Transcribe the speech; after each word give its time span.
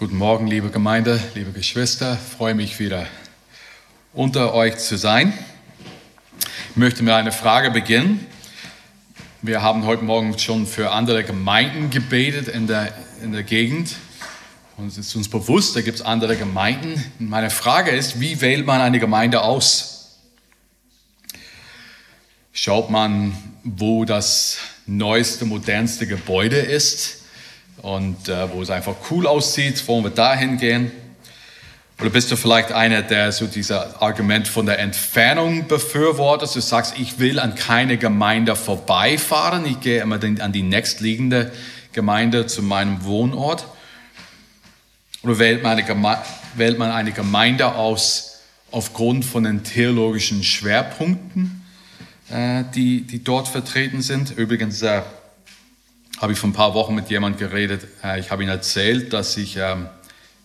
Guten 0.00 0.16
Morgen, 0.16 0.46
liebe 0.46 0.70
Gemeinde, 0.70 1.20
liebe 1.34 1.52
Geschwister. 1.52 2.14
Ich 2.14 2.36
freue 2.38 2.54
mich 2.54 2.78
wieder 2.78 3.06
unter 4.14 4.54
euch 4.54 4.78
zu 4.78 4.96
sein. 4.96 5.34
Ich 6.70 6.76
möchte 6.76 7.02
mit 7.02 7.12
einer 7.12 7.32
Frage 7.32 7.70
beginnen. 7.70 8.26
Wir 9.42 9.60
haben 9.60 9.84
heute 9.84 10.02
Morgen 10.02 10.38
schon 10.38 10.66
für 10.66 10.92
andere 10.92 11.22
Gemeinden 11.22 11.90
gebetet 11.90 12.48
in 12.48 12.66
der, 12.66 12.94
in 13.22 13.32
der 13.32 13.42
Gegend. 13.42 13.94
Und 14.78 14.86
es 14.86 14.96
ist 14.96 15.14
uns 15.16 15.28
bewusst, 15.28 15.76
da 15.76 15.82
gibt 15.82 15.98
es 15.98 16.02
andere 16.02 16.38
Gemeinden. 16.38 17.04
Meine 17.18 17.50
Frage 17.50 17.90
ist, 17.90 18.20
wie 18.20 18.40
wählt 18.40 18.64
man 18.64 18.80
eine 18.80 19.00
Gemeinde 19.00 19.42
aus? 19.42 20.16
Schaut 22.54 22.88
man, 22.88 23.36
wo 23.64 24.06
das 24.06 24.56
neueste, 24.86 25.44
modernste 25.44 26.06
Gebäude 26.06 26.56
ist? 26.56 27.19
Und 27.82 28.28
äh, 28.28 28.52
wo 28.52 28.62
es 28.62 28.70
einfach 28.70 28.94
cool 29.10 29.26
aussieht, 29.26 29.86
wollen 29.88 30.04
wir 30.04 30.10
dahin 30.10 30.58
gehen? 30.58 30.92
Oder 32.00 32.10
bist 32.10 32.30
du 32.30 32.36
vielleicht 32.36 32.72
einer, 32.72 33.02
der 33.02 33.30
so 33.30 33.46
dieser 33.46 34.00
Argument 34.02 34.48
von 34.48 34.64
der 34.64 34.78
Entfernung 34.78 35.68
befürwortet? 35.68 36.54
Du 36.54 36.60
sagst, 36.60 36.94
ich 36.98 37.18
will 37.18 37.38
an 37.38 37.54
keine 37.54 37.98
Gemeinde 37.98 38.56
vorbeifahren, 38.56 39.66
ich 39.66 39.80
gehe 39.80 40.00
immer 40.00 40.18
an 40.22 40.52
die 40.52 40.62
nächstliegende 40.62 41.52
Gemeinde 41.92 42.46
zu 42.46 42.62
meinem 42.62 43.04
Wohnort. 43.04 43.66
Oder 45.22 45.38
wählt 45.38 45.62
man 45.62 45.78
eine, 45.78 46.18
wählt 46.54 46.78
man 46.78 46.90
eine 46.90 47.12
Gemeinde 47.12 47.74
aus 47.74 48.40
aufgrund 48.70 49.24
von 49.26 49.44
den 49.44 49.62
theologischen 49.62 50.42
Schwerpunkten, 50.42 51.62
äh, 52.30 52.64
die, 52.74 53.02
die 53.02 53.22
dort 53.22 53.48
vertreten 53.48 54.00
sind? 54.00 54.30
Übrigens, 54.30 54.80
äh, 54.80 55.02
habe 56.20 56.34
ich 56.34 56.38
vor 56.38 56.50
ein 56.50 56.52
paar 56.52 56.74
Wochen 56.74 56.94
mit 56.94 57.08
jemandem 57.08 57.48
geredet. 57.48 57.86
Äh, 58.04 58.20
ich 58.20 58.30
habe 58.30 58.42
ihm 58.42 58.50
erzählt, 58.50 59.12
dass 59.12 59.36
ich 59.36 59.56
ähm, 59.56 59.88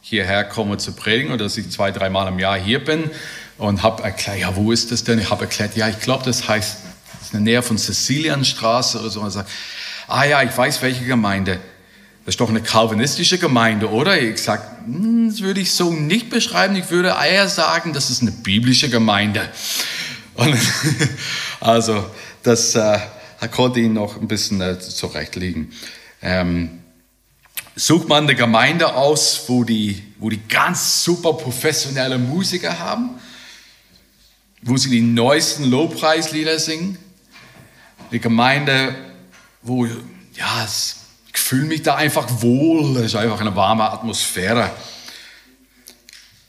hierher 0.01 0.45
komme 0.45 0.77
zu 0.77 0.93
predigen 0.93 1.31
und 1.31 1.41
dass 1.41 1.57
ich 1.57 1.69
zwei, 1.69 1.91
dreimal 1.91 2.27
im 2.29 2.39
Jahr 2.39 2.57
hier 2.57 2.83
bin 2.83 3.11
und 3.57 3.83
habe 3.83 4.03
erklärt, 4.03 4.39
ja, 4.39 4.55
wo 4.55 4.71
ist 4.71 4.91
das 4.91 5.03
denn? 5.03 5.19
Ich 5.19 5.29
habe 5.29 5.43
erklärt, 5.43 5.75
ja, 5.75 5.89
ich 5.89 5.99
glaube, 5.99 6.23
das 6.23 6.47
heißt, 6.47 6.77
das 7.11 7.21
ist 7.27 7.33
in 7.33 7.43
der 7.43 7.53
Nähe 7.53 7.61
von 7.61 7.77
Sizilienstraße 7.77 8.99
oder 8.99 9.09
so. 9.09 9.19
Und 9.19 9.27
er 9.27 9.31
sagt, 9.31 9.49
ah 10.07 10.23
ja, 10.23 10.41
ich 10.43 10.57
weiß, 10.57 10.81
welche 10.81 11.03
Gemeinde. 11.03 11.59
Das 12.25 12.33
ist 12.33 12.39
doch 12.39 12.49
eine 12.49 12.61
kalvinistische 12.61 13.37
Gemeinde, 13.37 13.91
oder? 13.91 14.19
Ich 14.19 14.41
sage, 14.41 14.63
hm, 14.85 15.29
das 15.29 15.41
würde 15.41 15.59
ich 15.59 15.73
so 15.73 15.91
nicht 15.91 16.29
beschreiben. 16.29 16.75
Ich 16.75 16.89
würde 16.89 17.15
eher 17.21 17.49
sagen, 17.49 17.91
das 17.93 18.09
ist 18.09 18.21
eine 18.21 18.31
biblische 18.31 18.89
Gemeinde. 18.89 19.41
Und 20.35 20.57
also, 21.59 22.05
das, 22.43 22.75
äh, 22.75 22.97
konnte 23.51 23.79
ihn 23.79 23.93
noch 23.93 24.19
ein 24.19 24.27
bisschen 24.27 24.61
äh, 24.61 24.79
zurechtlegen. 24.79 25.71
Ähm, 26.21 26.81
sucht 27.75 28.07
man 28.07 28.23
eine 28.23 28.35
Gemeinde 28.35 28.95
aus, 28.95 29.43
wo 29.47 29.63
die, 29.63 30.03
wo 30.19 30.29
die 30.29 30.41
ganz 30.47 31.03
super 31.03 31.33
professionelle 31.33 32.17
Musiker 32.17 32.79
haben, 32.79 33.19
wo 34.61 34.77
sie 34.77 34.89
die 34.89 35.01
neuesten 35.01 35.65
Lobpreislieder 35.65 36.57
singen. 36.59 36.97
Eine 38.09 38.19
Gemeinde, 38.19 38.95
wo, 39.61 39.85
ja, 39.85 40.67
ich 41.33 41.39
fühle 41.39 41.65
mich 41.65 41.83
da 41.83 41.95
einfach 41.95 42.27
wohl, 42.41 42.97
es 42.97 43.07
ist 43.07 43.15
einfach 43.15 43.41
eine 43.41 43.55
warme 43.55 43.83
Atmosphäre. 43.91 44.71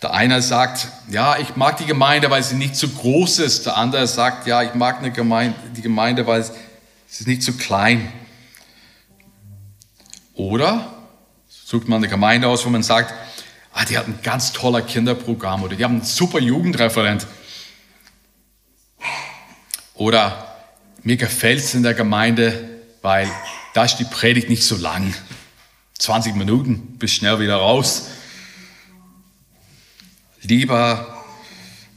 Der 0.03 0.13
eine 0.13 0.43
sagt, 0.43 0.89
ja, 1.11 1.39
ich 1.39 1.57
mag 1.57 1.79
die 1.79 1.87
Gemeinde, 1.87 2.31
weil 2.31 2.43
sie 2.43 2.55
nicht 2.55 2.77
zu 2.77 2.89
groß 2.89 3.41
ist. 3.41 3.67
Der 3.67 3.77
andere 3.77 4.07
sagt, 4.07 4.47
ja, 4.47 4.63
ich 4.63 4.75
mag 4.75 4.99
eine 4.99 5.11
Gemeinde, 5.11 5.59
die 5.75 5.83
Gemeinde, 5.83 6.27
weil 6.27 6.45
es 7.09 7.21
ist 7.21 7.27
nicht 7.27 7.43
zu 7.43 7.57
klein. 7.57 8.13
Oder 10.35 10.93
sucht 11.49 11.89
man 11.89 11.99
eine 11.99 12.09
Gemeinde 12.09 12.49
aus, 12.49 12.65
wo 12.67 12.71
man 12.71 12.83
sagt, 12.83 13.15
ah, 13.73 13.85
die 13.85 13.97
hat 13.97 14.07
ein 14.07 14.21
ganz 14.23 14.53
toller 14.53 14.83
Kinderprogramm 14.83 15.63
oder 15.63 15.77
die 15.77 15.85
haben 15.85 15.97
einen 15.97 16.05
super 16.05 16.39
Jugendreferent. 16.39 17.27
Oder 19.95 20.57
mir 21.03 21.17
gefällt 21.17 21.61
es 21.61 21.75
in 21.75 21.83
der 21.83 21.95
Gemeinde, 21.95 22.69
weil 23.03 23.31
da 23.75 23.85
ist 23.85 23.97
die 23.97 24.05
Predigt 24.05 24.49
nicht 24.49 24.63
so 24.63 24.77
lang. 24.77 25.15
20 25.99 26.35
Minuten, 26.35 26.99
bis 26.99 27.13
schnell 27.13 27.41
wieder 27.41 27.57
raus. 27.57 28.09
Lieber 30.43 31.25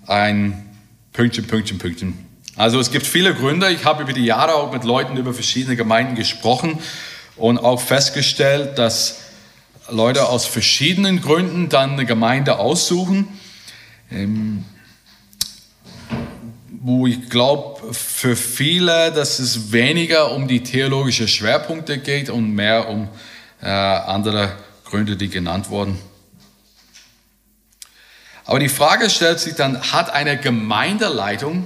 ein 0.08 0.78
Pünktchen, 1.12 1.46
Pünktchen, 1.48 1.78
Pünktchen. 1.78 2.29
Also 2.60 2.78
es 2.78 2.92
gibt 2.92 3.08
viele 3.08 3.34
Gründe. 3.34 3.72
Ich 3.72 3.86
habe 3.86 4.04
über 4.04 4.12
die 4.12 4.26
Jahre 4.26 4.56
auch 4.56 4.74
mit 4.74 4.84
Leuten 4.84 5.16
über 5.16 5.34
verschiedene 5.34 5.78
Gemeinden 5.78 6.16
gesprochen 6.16 6.78
und 7.38 7.58
auch 7.58 7.80
festgestellt, 7.80 8.78
dass 8.78 9.22
Leute 9.88 10.28
aus 10.28 10.46
verschiedenen 10.46 11.22
Gründen 11.22 11.70
dann 11.70 11.92
eine 11.92 12.06
Gemeinde 12.06 12.60
aussuchen, 12.60 13.30
ähm, 14.12 14.66
wo 16.70 17.08
ich 17.08 17.30
glaube, 17.30 17.94
für 17.94 18.36
viele, 18.36 19.14
dass 19.14 19.40
es 19.40 19.72
weniger 19.72 20.34
um 20.34 20.50
die 20.50 20.62
theologischen 20.62 21.30
Schwerpunkte 21.30 22.00
geht 22.00 22.30
und 22.30 22.56
mehr 22.56 22.90
um 22.90 23.08
äh, 23.62 23.68
andere 23.70 24.52
Gründe, 24.84 25.16
die 25.16 25.30
genannt 25.30 25.70
wurden. 25.70 25.98
Aber 28.44 28.60
die 28.60 28.68
Frage 28.68 29.10
stellt 29.10 29.40
sich 29.40 29.56
dann, 29.56 29.82
hat 29.94 30.10
eine 30.10 30.38
Gemeindeleitung 30.38 31.66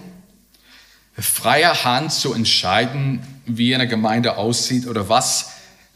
freier 1.18 1.84
Hand 1.84 2.12
zu 2.12 2.34
entscheiden, 2.34 3.22
wie 3.46 3.76
eine 3.76 3.88
Gemeinde 3.88 4.38
aussieht 4.38 4.88
oder 4.88 5.10
was, 5.10 5.52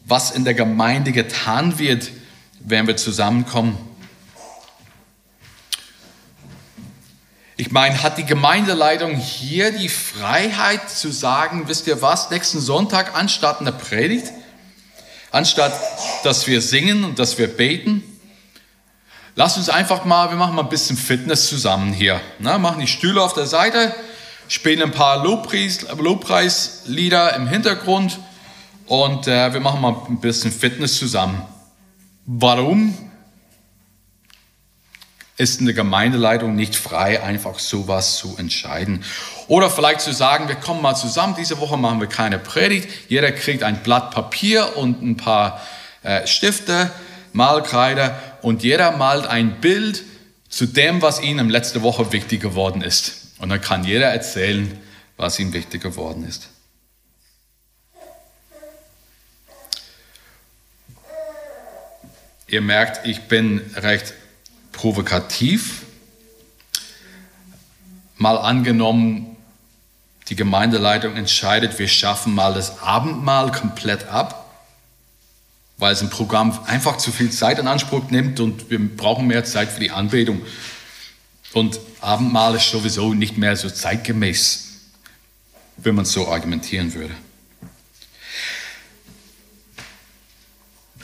was 0.05 0.31
in 0.31 0.45
der 0.45 0.53
Gemeinde 0.53 1.11
getan 1.11 1.79
wird, 1.79 2.11
wenn 2.59 2.87
wir 2.87 2.97
zusammenkommen. 2.97 3.77
Ich 7.59 7.71
meine, 7.71 8.03
hat 8.03 8.19
die 8.19 8.25
Gemeindeleitung 8.25 9.15
hier 9.15 9.71
die 9.71 9.89
Freiheit 9.89 10.91
zu 10.91 11.11
sagen, 11.11 11.63
wisst 11.67 11.87
ihr 11.87 12.03
was, 12.03 12.29
nächsten 12.29 12.59
Sonntag 12.59 13.15
anstatt 13.15 13.61
einer 13.61 13.71
Predigt, 13.71 14.31
anstatt 15.31 15.73
dass 16.23 16.45
wir 16.45 16.61
singen 16.61 17.03
und 17.03 17.17
dass 17.17 17.39
wir 17.39 17.47
beten, 17.47 18.03
lasst 19.35 19.57
uns 19.57 19.69
einfach 19.69 20.05
mal, 20.05 20.29
wir 20.29 20.37
machen 20.37 20.53
mal 20.53 20.61
ein 20.61 20.69
bisschen 20.69 20.97
Fitness 20.97 21.47
zusammen 21.47 21.93
hier. 21.93 22.21
Na, 22.37 22.59
machen 22.59 22.79
die 22.79 22.87
Stühle 22.87 23.23
auf 23.23 23.33
der 23.33 23.47
Seite, 23.47 23.95
spielen 24.47 24.81
ein 24.81 24.91
paar 24.91 25.23
Lobpreis, 25.23 25.85
Lobpreislieder 25.97 27.35
im 27.35 27.47
Hintergrund 27.47 28.19
und 28.85 29.27
äh, 29.27 29.53
wir 29.53 29.59
machen 29.59 29.81
mal 29.81 29.95
ein 30.07 30.19
bisschen 30.19 30.51
Fitness 30.51 30.97
zusammen. 30.97 31.41
Warum 32.25 32.97
ist 35.37 35.61
eine 35.61 35.73
Gemeindeleitung 35.73 36.55
nicht 36.55 36.75
frei, 36.75 37.21
einfach 37.21 37.59
sowas 37.59 38.17
zu 38.17 38.35
entscheiden? 38.37 39.03
Oder 39.47 39.69
vielleicht 39.69 40.01
zu 40.01 40.13
sagen, 40.13 40.47
wir 40.47 40.55
kommen 40.55 40.81
mal 40.81 40.95
zusammen, 40.95 41.35
diese 41.37 41.59
Woche 41.59 41.77
machen 41.77 41.99
wir 41.99 42.07
keine 42.07 42.39
Predigt, 42.39 42.89
jeder 43.09 43.31
kriegt 43.31 43.63
ein 43.63 43.83
Blatt 43.83 44.11
Papier 44.11 44.77
und 44.77 45.01
ein 45.01 45.17
paar 45.17 45.61
äh, 46.03 46.25
Stifte, 46.25 46.91
Malkreide 47.33 48.15
und 48.41 48.63
jeder 48.63 48.91
malt 48.91 49.27
ein 49.27 49.59
Bild 49.61 50.03
zu 50.49 50.65
dem, 50.65 51.01
was 51.01 51.21
ihm 51.21 51.49
letzte 51.49 51.81
Woche 51.81 52.11
wichtig 52.11 52.41
geworden 52.41 52.81
ist. 52.81 53.26
Und 53.39 53.49
dann 53.49 53.61
kann 53.61 53.83
jeder 53.83 54.07
erzählen, 54.07 54.79
was 55.15 55.39
ihm 55.39 55.53
wichtig 55.53 55.81
geworden 55.81 56.27
ist. 56.27 56.49
Ihr 62.47 62.61
merkt, 62.61 63.05
ich 63.05 63.23
bin 63.23 63.59
recht 63.75 64.13
provokativ. 64.71 65.83
Mal 68.15 68.37
angenommen, 68.37 69.35
die 70.29 70.35
Gemeindeleitung 70.35 71.15
entscheidet, 71.15 71.77
wir 71.77 71.87
schaffen 71.87 72.33
mal 72.33 72.53
das 72.53 72.81
Abendmahl 72.81 73.51
komplett 73.51 74.07
ab, 74.07 74.49
weil 75.77 75.93
es 75.93 76.01
im 76.01 76.09
Programm 76.09 76.57
einfach 76.67 76.97
zu 76.97 77.11
viel 77.11 77.31
Zeit 77.31 77.59
in 77.59 77.67
Anspruch 77.67 78.09
nimmt 78.09 78.39
und 78.39 78.69
wir 78.69 78.79
brauchen 78.79 79.27
mehr 79.27 79.43
Zeit 79.43 79.69
für 79.69 79.79
die 79.79 79.91
Anbetung. 79.91 80.41
Und 81.57 81.79
Abendmahl 82.01 82.53
ist 82.53 82.69
sowieso 82.69 83.15
nicht 83.15 83.35
mehr 83.39 83.57
so 83.57 83.67
zeitgemäß, 83.67 84.67
wenn 85.77 85.95
man 85.95 86.05
so 86.05 86.27
argumentieren 86.27 86.93
würde. 86.93 87.15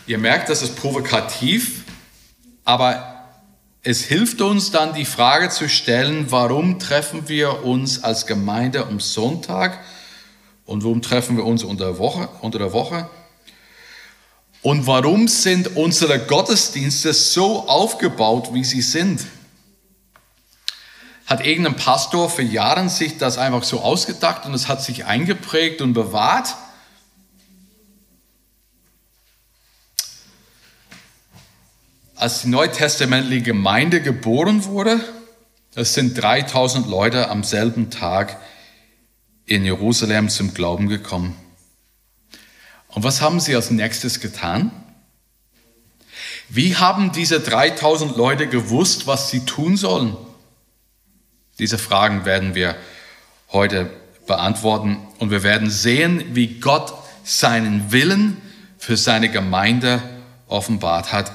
Ihr 0.05 0.19
merkt, 0.19 0.49
das 0.49 0.61
ist 0.61 0.75
provokativ, 0.75 1.85
aber 2.65 3.31
es 3.81 4.03
hilft 4.03 4.41
uns 4.41 4.69
dann 4.69 4.93
die 4.93 5.05
Frage 5.05 5.49
zu 5.49 5.67
stellen, 5.67 6.29
warum 6.29 6.77
treffen 6.77 7.27
wir 7.27 7.63
uns 7.63 8.03
als 8.03 8.27
Gemeinde 8.27 8.85
am 8.85 8.99
Sonntag 8.99 9.79
und 10.67 10.83
warum 10.83 11.01
treffen 11.01 11.35
wir 11.35 11.45
uns 11.45 11.63
unter 11.63 11.85
der 11.85 11.97
Woche? 11.97 12.29
Unter 12.41 12.59
der 12.59 12.73
Woche? 12.73 13.09
Und 14.61 14.85
warum 14.85 15.27
sind 15.27 15.75
unsere 15.75 16.19
Gottesdienste 16.19 17.11
so 17.11 17.67
aufgebaut, 17.67 18.53
wie 18.53 18.63
sie 18.63 18.83
sind? 18.83 19.25
Hat 21.25 21.45
irgendein 21.45 21.75
Pastor 21.75 22.29
für 22.29 22.41
Jahre 22.41 22.89
sich 22.89 23.17
das 23.17 23.37
einfach 23.37 23.63
so 23.63 23.79
ausgedacht 23.81 24.45
und 24.45 24.53
es 24.53 24.67
hat 24.67 24.83
sich 24.83 25.05
eingeprägt 25.05 25.81
und 25.81 25.93
bewahrt. 25.93 26.55
als 32.23 32.43
die 32.43 32.47
neutestamentliche 32.47 33.41
Gemeinde 33.41 34.01
geboren 34.01 34.63
wurde, 34.63 35.01
es 35.75 35.93
sind 35.93 36.13
3000 36.13 36.87
Leute 36.87 37.29
am 37.29 37.43
selben 37.43 37.89
Tag 37.89 38.39
in 39.45 39.65
Jerusalem 39.65 40.29
zum 40.29 40.53
Glauben 40.53 40.87
gekommen. 40.87 41.35
Und 42.87 43.03
was 43.03 43.19
haben 43.19 43.41
sie 43.41 43.53
als 43.53 43.71
nächstes 43.71 44.21
getan? 44.21 44.71
Wie 46.47 46.77
haben 46.77 47.11
diese 47.11 47.41
3000 47.41 48.15
Leute 48.15 48.47
gewusst, 48.47 49.05
was 49.05 49.29
sie 49.29 49.45
tun 49.45 49.75
sollen? 49.75 50.15
Diese 51.59 51.77
Fragen 51.77 52.25
werden 52.25 52.55
wir 52.55 52.75
heute 53.51 53.89
beantworten 54.25 54.97
und 55.19 55.29
wir 55.29 55.43
werden 55.43 55.69
sehen, 55.69 56.35
wie 56.35 56.59
Gott 56.59 56.93
seinen 57.23 57.91
Willen 57.91 58.41
für 58.77 58.97
seine 58.97 59.29
Gemeinde 59.29 60.01
offenbart 60.47 61.11
hat. 61.13 61.31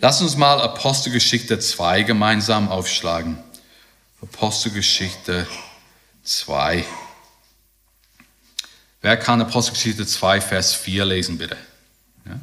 Lass 0.00 0.22
uns 0.22 0.36
mal 0.36 0.60
Apostelgeschichte 0.60 1.58
2 1.58 2.02
gemeinsam 2.02 2.68
aufschlagen. 2.68 3.38
Apostelgeschichte 4.22 5.46
2. 6.22 6.84
Wer 9.00 9.16
kann 9.16 9.40
Apostelgeschichte 9.40 10.06
2, 10.06 10.40
Vers 10.40 10.74
4 10.74 11.04
lesen, 11.04 11.38
bitte? 11.38 11.56
Ja? 12.26 12.38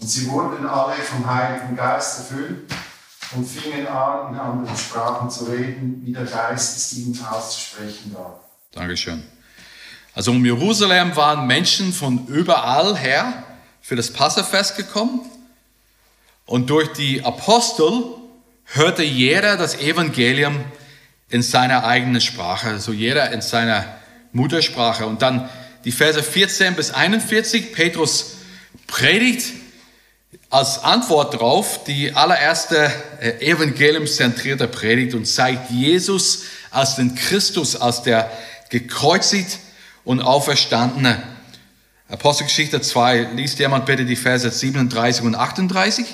Und 0.00 0.08
sie 0.08 0.28
wurden 0.28 0.66
alle 0.66 0.94
vom 0.94 1.28
Heiligen 1.28 1.76
Geist 1.76 2.18
erfüllt 2.18 2.70
und 3.34 3.46
fingen 3.46 3.86
an, 3.86 4.34
in 4.34 4.40
anderen 4.40 4.76
Sprachen 4.76 5.30
zu 5.30 5.44
reden, 5.44 6.02
wie 6.04 6.12
der 6.12 6.24
Geist 6.24 6.76
es 6.76 6.98
ihnen 6.98 7.18
auszusprechen 7.28 8.14
gab. 8.14 8.48
Dankeschön. 8.72 9.22
Also 10.14 10.30
um 10.30 10.44
Jerusalem 10.44 11.14
waren 11.16 11.46
Menschen 11.46 11.92
von 11.92 12.26
überall 12.26 12.96
her 12.96 13.44
für 13.80 13.96
das 13.96 14.12
Passafest 14.12 14.76
gekommen. 14.76 15.20
Und 16.46 16.70
durch 16.70 16.92
die 16.92 17.24
Apostel 17.24 18.04
hörte 18.64 19.02
jeder 19.02 19.56
das 19.56 19.74
Evangelium 19.74 20.64
in 21.28 21.42
seiner 21.42 21.84
eigenen 21.84 22.20
Sprache, 22.20 22.68
also 22.68 22.92
jeder 22.92 23.32
in 23.32 23.42
seiner 23.42 23.84
Muttersprache. 24.32 25.06
Und 25.06 25.22
dann 25.22 25.48
die 25.84 25.92
Verse 25.92 26.22
14 26.22 26.74
bis 26.74 26.92
41, 26.92 27.72
Petrus 27.72 28.36
predigt 28.86 29.52
als 30.50 30.82
Antwort 30.82 31.34
darauf 31.34 31.84
die 31.84 32.12
allererste 32.12 32.90
äh, 33.20 33.46
evangeliumszentrierte 33.46 34.68
Predigt 34.68 35.14
und 35.14 35.26
zeigt 35.26 35.70
Jesus 35.70 36.44
als 36.70 36.96
den 36.96 37.14
Christus, 37.14 37.76
als 37.76 38.02
der 38.02 38.30
gekreuzigt 38.70 39.58
und 40.04 40.20
auferstandene. 40.20 41.22
Apostelgeschichte 42.08 42.80
2, 42.80 43.32
liest 43.34 43.58
jemand 43.58 43.86
bitte 43.86 44.04
die 44.04 44.16
Verse 44.16 44.48
37 44.48 45.24
und 45.24 45.34
38? 45.34 46.06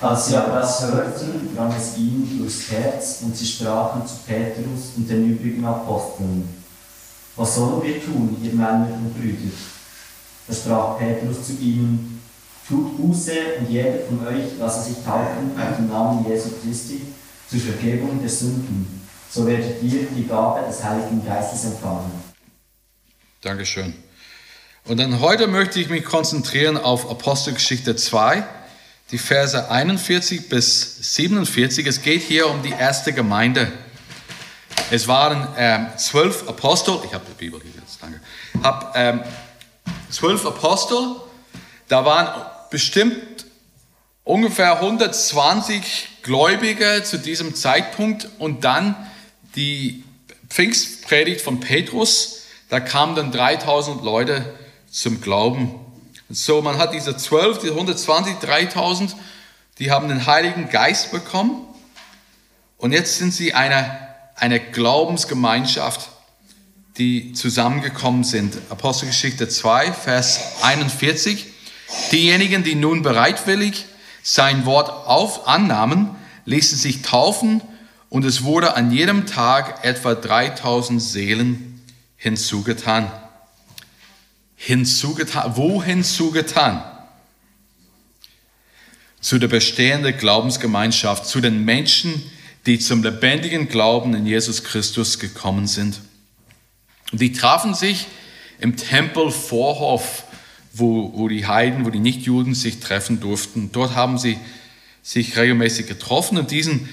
Als 0.00 0.26
sie 0.26 0.36
aber 0.36 0.60
das 0.60 0.82
hörten, 0.82 1.56
drang 1.56 1.74
es 1.74 1.96
ihnen 1.96 2.38
durchs 2.38 2.70
Herz 2.70 3.20
und 3.22 3.34
sie 3.34 3.46
sprachen 3.46 4.06
zu 4.06 4.16
Petrus 4.26 4.92
und 4.96 5.08
den 5.08 5.30
übrigen 5.30 5.64
Aposteln. 5.64 6.55
Was 7.36 7.54
sollen 7.54 7.82
wir 7.82 8.02
tun, 8.02 8.36
ihr 8.42 8.52
Männer 8.52 8.88
und 8.92 9.14
Brüder? 9.14 9.52
Da 10.48 10.54
sprach 10.54 10.98
Petrus 10.98 11.46
zu 11.46 11.52
ihnen, 11.60 12.20
tut 12.66 12.96
Buße 12.96 13.32
und 13.60 13.70
jeder 13.70 13.98
von 14.08 14.26
euch 14.26 14.58
lasse 14.58 14.88
sich 14.88 15.04
taufen 15.04 15.52
auf 15.56 15.76
den 15.76 15.88
Namen 15.88 16.26
Jesu 16.26 16.50
Christi 16.62 17.02
zur 17.48 17.60
Vergebung 17.60 18.20
der 18.20 18.30
Sünden. 18.30 19.06
So 19.30 19.46
werdet 19.46 19.82
ihr 19.82 20.06
die 20.16 20.26
Gabe 20.26 20.66
des 20.66 20.82
Heiligen 20.82 21.24
Geistes 21.24 21.64
empfangen. 21.64 22.10
Dankeschön. 23.42 23.94
Und 24.86 24.98
dann 24.98 25.20
heute 25.20 25.46
möchte 25.46 25.80
ich 25.80 25.88
mich 25.88 26.04
konzentrieren 26.04 26.76
auf 26.76 27.10
Apostelgeschichte 27.10 27.96
2 27.96 28.44
die 29.10 29.18
Verse 29.18 29.70
41 29.70 30.48
bis 30.48 31.14
47. 31.14 31.86
Es 31.86 32.02
geht 32.02 32.22
hier 32.22 32.48
um 32.48 32.62
die 32.62 32.70
erste 32.70 33.12
Gemeinde. 33.12 33.72
Es 34.90 35.08
waren 35.08 35.48
ähm, 35.56 35.88
zwölf 35.96 36.48
Apostel, 36.48 36.98
ich 37.04 37.12
habe 37.12 37.24
die 37.28 37.34
Bibel 37.34 37.60
hier 37.60 37.72
jetzt, 37.80 37.98
danke. 38.00 38.20
Hab, 38.62 38.92
ähm, 38.96 39.22
zwölf 40.10 40.46
Apostel, 40.46 41.16
da 41.88 42.04
waren 42.04 42.28
bestimmt 42.70 43.46
ungefähr 44.24 44.80
120 44.80 46.08
Gläubige 46.22 47.02
zu 47.04 47.18
diesem 47.18 47.54
Zeitpunkt 47.54 48.28
und 48.38 48.64
dann 48.64 48.94
die 49.54 50.04
Pfingstpredigt 50.48 51.40
von 51.40 51.60
Petrus, 51.60 52.42
da 52.68 52.80
kamen 52.80 53.14
dann 53.14 53.32
3000 53.32 54.02
Leute 54.02 54.54
zum 54.90 55.20
Glauben. 55.20 55.74
So, 56.28 56.62
man 56.62 56.78
hat 56.78 56.92
diese 56.92 57.16
12, 57.16 57.58
die 57.58 57.68
120, 57.68 58.38
3000, 58.38 59.16
die 59.78 59.90
haben 59.90 60.08
den 60.08 60.26
Heiligen 60.26 60.68
Geist 60.68 61.12
bekommen. 61.12 61.62
Und 62.78 62.92
jetzt 62.92 63.18
sind 63.18 63.32
sie 63.32 63.54
eine, 63.54 64.05
eine 64.36 64.60
Glaubensgemeinschaft, 64.60 66.08
die 66.98 67.32
zusammengekommen 67.32 68.24
sind. 68.24 68.56
Apostelgeschichte 68.70 69.48
2, 69.48 69.92
Vers 69.92 70.40
41. 70.62 71.46
Diejenigen, 72.12 72.62
die 72.62 72.74
nun 72.74 73.02
bereitwillig 73.02 73.86
sein 74.22 74.64
Wort 74.66 74.88
auf 74.88 75.48
annahmen, 75.48 76.10
ließen 76.44 76.78
sich 76.78 77.02
taufen 77.02 77.60
und 78.08 78.24
es 78.24 78.44
wurde 78.44 78.76
an 78.76 78.92
jedem 78.92 79.26
Tag 79.26 79.84
etwa 79.84 80.14
3000 80.14 81.02
Seelen 81.02 81.82
hinzugetan 82.16 83.10
hinzugetan. 84.56 85.56
Wo 85.56 85.82
hinzugetan? 85.82 86.82
Zu 89.20 89.38
der 89.38 89.48
bestehenden 89.48 90.16
Glaubensgemeinschaft, 90.16 91.26
zu 91.26 91.40
den 91.40 91.64
Menschen, 91.64 92.14
die 92.14 92.35
zum 92.74 93.02
lebendigen 93.02 93.68
Glauben 93.68 94.14
in 94.14 94.26
Jesus 94.26 94.64
Christus 94.64 95.18
gekommen 95.20 95.68
sind. 95.68 96.00
Und 97.12 97.20
die 97.20 97.32
trafen 97.32 97.74
sich 97.74 98.06
im 98.58 98.76
Tempelvorhof, 98.76 100.24
wo, 100.72 101.12
wo 101.14 101.28
die 101.28 101.46
Heiden, 101.46 101.86
wo 101.86 101.90
die 101.90 102.00
Nichtjuden 102.00 102.54
sich 102.54 102.80
treffen 102.80 103.20
durften. 103.20 103.70
Dort 103.72 103.94
haben 103.94 104.18
sie 104.18 104.38
sich 105.02 105.36
regelmäßig 105.36 105.86
getroffen. 105.86 106.38
Und 106.38 106.50
diesen 106.50 106.88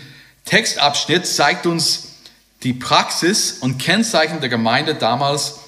Textabschnitt 0.45 1.25
zeigt 1.25 1.65
uns 1.65 2.19
die 2.61 2.73
Praxis 2.73 3.53
und 3.53 3.79
Kennzeichen 3.79 4.39
der 4.39 4.49
Gemeinde 4.49 4.93
damals 4.93 5.59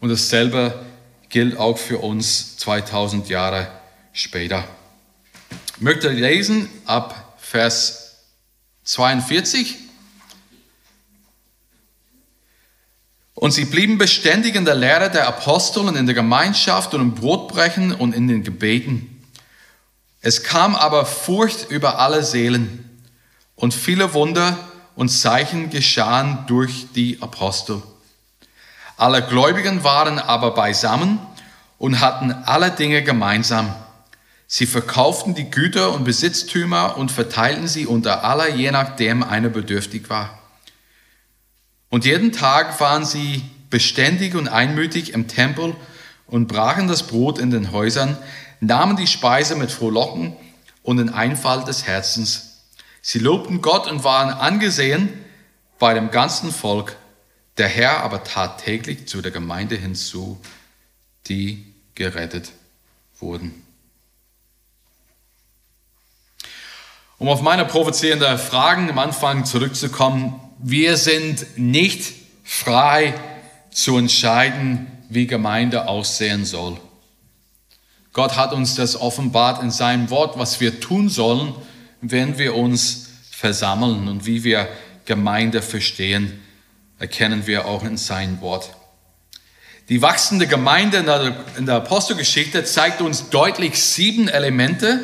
und 0.00 0.08
dasselbe 0.08 0.86
gilt 1.28 1.56
auch 1.58 1.76
für 1.76 1.98
uns 1.98 2.56
2000 2.58 3.28
Jahre 3.28 3.68
später. 4.12 4.64
Ich 5.76 5.80
möchte 5.82 6.08
lesen 6.08 6.68
ab 6.86 7.34
Vers 7.38 7.99
42. 8.90 9.76
Und 13.34 13.52
sie 13.52 13.64
blieben 13.64 13.98
beständig 13.98 14.56
in 14.56 14.64
der 14.64 14.74
Lehre 14.74 15.10
der 15.10 15.28
Apostel 15.28 15.86
und 15.86 15.96
in 15.96 16.06
der 16.06 16.14
Gemeinschaft 16.14 16.92
und 16.92 17.00
im 17.00 17.14
Brotbrechen 17.14 17.92
und 17.94 18.14
in 18.14 18.26
den 18.26 18.42
Gebeten. 18.42 19.24
Es 20.20 20.42
kam 20.42 20.74
aber 20.74 21.06
Furcht 21.06 21.70
über 21.70 22.00
alle 22.00 22.24
Seelen 22.24 23.00
und 23.54 23.74
viele 23.74 24.12
Wunder 24.12 24.58
und 24.96 25.08
Zeichen 25.08 25.70
geschahen 25.70 26.44
durch 26.48 26.88
die 26.92 27.22
Apostel. 27.22 27.82
Alle 28.96 29.22
Gläubigen 29.22 29.84
waren 29.84 30.18
aber 30.18 30.50
beisammen 30.50 31.20
und 31.78 32.00
hatten 32.00 32.32
alle 32.32 32.72
Dinge 32.72 33.04
gemeinsam. 33.04 33.72
Sie 34.52 34.66
verkauften 34.66 35.36
die 35.36 35.48
Güter 35.48 35.92
und 35.92 36.02
Besitztümer 36.02 36.96
und 36.96 37.12
verteilten 37.12 37.68
sie 37.68 37.86
unter 37.86 38.24
aller, 38.24 38.48
je 38.48 38.72
nachdem 38.72 39.22
einer 39.22 39.48
bedürftig 39.48 40.10
war. 40.10 40.40
Und 41.88 42.04
jeden 42.04 42.32
Tag 42.32 42.80
waren 42.80 43.04
sie 43.04 43.44
beständig 43.70 44.34
und 44.34 44.48
einmütig 44.48 45.12
im 45.12 45.28
Tempel 45.28 45.76
und 46.26 46.48
brachen 46.48 46.88
das 46.88 47.06
Brot 47.06 47.38
in 47.38 47.52
den 47.52 47.70
Häusern, 47.70 48.18
nahmen 48.58 48.96
die 48.96 49.06
Speise 49.06 49.54
mit 49.54 49.70
Frohlocken 49.70 50.36
und 50.82 50.96
den 50.96 51.10
Einfall 51.10 51.62
des 51.62 51.86
Herzens. 51.86 52.64
Sie 53.02 53.20
lobten 53.20 53.62
Gott 53.62 53.88
und 53.88 54.02
waren 54.02 54.30
angesehen 54.30 55.10
bei 55.78 55.94
dem 55.94 56.10
ganzen 56.10 56.50
Volk. 56.50 56.96
Der 57.56 57.68
Herr 57.68 58.02
aber 58.02 58.24
tat 58.24 58.64
täglich 58.64 59.06
zu 59.06 59.22
der 59.22 59.30
Gemeinde 59.30 59.76
hinzu, 59.76 60.40
die 61.28 61.72
gerettet 61.94 62.50
wurden. 63.20 63.69
Um 67.20 67.28
auf 67.28 67.42
meine 67.42 67.66
provozierende 67.66 68.38
Fragen 68.38 68.88
am 68.88 68.98
Anfang 68.98 69.44
zurückzukommen, 69.44 70.40
wir 70.58 70.96
sind 70.96 71.58
nicht 71.58 72.14
frei 72.44 73.12
zu 73.70 73.98
entscheiden, 73.98 74.86
wie 75.10 75.26
Gemeinde 75.26 75.86
aussehen 75.86 76.46
soll. 76.46 76.78
Gott 78.14 78.36
hat 78.36 78.54
uns 78.54 78.74
das 78.74 78.98
offenbart 78.98 79.62
in 79.62 79.70
seinem 79.70 80.08
Wort, 80.08 80.38
was 80.38 80.60
wir 80.60 80.80
tun 80.80 81.10
sollen, 81.10 81.54
wenn 82.00 82.38
wir 82.38 82.54
uns 82.54 83.10
versammeln 83.30 84.08
und 84.08 84.24
wie 84.24 84.42
wir 84.42 84.66
Gemeinde 85.04 85.60
verstehen 85.60 86.40
erkennen 86.98 87.46
wir 87.46 87.66
auch 87.66 87.84
in 87.84 87.98
seinem 87.98 88.40
Wort. 88.40 88.70
Die 89.90 90.00
wachsende 90.00 90.46
Gemeinde 90.46 91.04
in 91.58 91.66
der 91.66 91.74
Apostelgeschichte 91.74 92.64
zeigt 92.64 93.02
uns 93.02 93.28
deutlich 93.28 93.82
sieben 93.82 94.28
Elemente, 94.28 95.00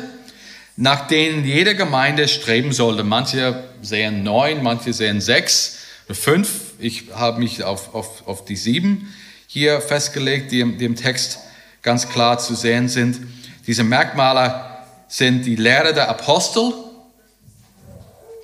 nach 0.77 1.07
denen 1.07 1.43
jede 1.43 1.75
Gemeinde 1.75 2.27
streben 2.27 2.71
sollte. 2.71 3.03
Manche 3.03 3.63
sehen 3.81 4.23
neun, 4.23 4.61
manche 4.63 4.93
sehen 4.93 5.19
sechs 5.19 5.79
fünf. 6.09 6.73
Ich 6.79 7.05
habe 7.13 7.39
mich 7.39 7.63
auf, 7.63 7.93
auf, 7.95 8.27
auf 8.27 8.45
die 8.45 8.55
sieben 8.55 9.13
hier 9.47 9.81
festgelegt, 9.81 10.51
die 10.51 10.61
im, 10.61 10.77
die 10.77 10.85
im 10.85 10.95
Text 10.95 11.39
ganz 11.81 12.07
klar 12.07 12.37
zu 12.37 12.53
sehen 12.53 12.89
sind. 12.89 13.19
Diese 13.65 13.83
Merkmale 13.83 14.65
sind 15.07 15.45
die 15.45 15.55
Lehre 15.55 15.93
der 15.93 16.09
Apostel. 16.09 16.71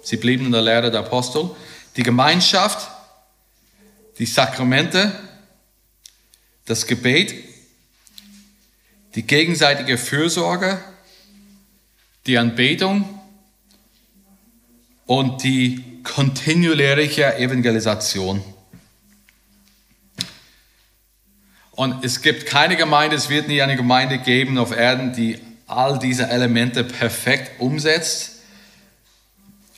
Sie 0.02 0.18
blieben 0.18 0.48
in 0.48 0.52
der 0.52 0.62
Lehre 0.64 0.90
der 0.90 1.02
Apostel. 1.02 1.52
Die 1.96 2.04
Gemeinschaft, 2.04 2.90
die 4.18 4.26
Sakramente, 4.26 5.12
das 6.66 6.88
Gebet, 6.88 7.36
die 9.14 9.24
gegenseitige 9.24 10.00
Fürsorge, 10.00 10.80
die 12.26 12.38
Anbetung 12.38 13.08
und 15.06 15.44
die 15.44 15.84
kontinuierliche 16.04 17.38
Evangelisation. 17.38 18.44
Und 21.72 22.06
es 22.06 22.22
gibt 22.22 22.46
keine 22.46 22.76
Gemeinde, 22.76 23.16
es 23.16 23.30
wird 23.30 23.48
nie 23.48 23.62
eine 23.62 23.76
Gemeinde 23.76 24.20
geben 24.20 24.58
auf 24.58 24.72
Erden, 24.76 25.14
die 25.14 25.40
all 25.66 25.98
diese 25.98 26.28
Elemente 26.30 26.84
perfekt 26.84 27.60
umsetzt. 27.60 28.32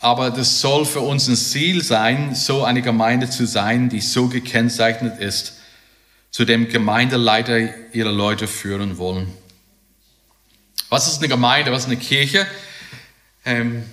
Aber 0.01 0.29
das 0.29 0.59
soll 0.59 0.85
für 0.85 0.99
uns 0.99 1.27
ein 1.27 1.37
Ziel 1.37 1.81
sein, 1.83 2.35
so 2.35 2.63
eine 2.63 2.81
Gemeinde 2.81 3.29
zu 3.29 3.47
sein, 3.47 3.89
die 3.89 4.01
so 4.01 4.27
gekennzeichnet 4.27 5.19
ist, 5.19 5.61
zu 6.31 6.43
dem 6.43 6.67
Gemeindeleiter 6.67 7.93
ihre 7.93 8.11
Leute 8.11 8.47
führen 8.47 8.97
wollen. 8.97 9.31
Was 10.89 11.08
ist 11.08 11.20
eine 11.20 11.27
Gemeinde? 11.27 11.72
Was 11.72 11.84
ist 11.84 11.88
eine 11.88 11.98
Kirche? 11.98 12.48
Ähm, 13.44 13.84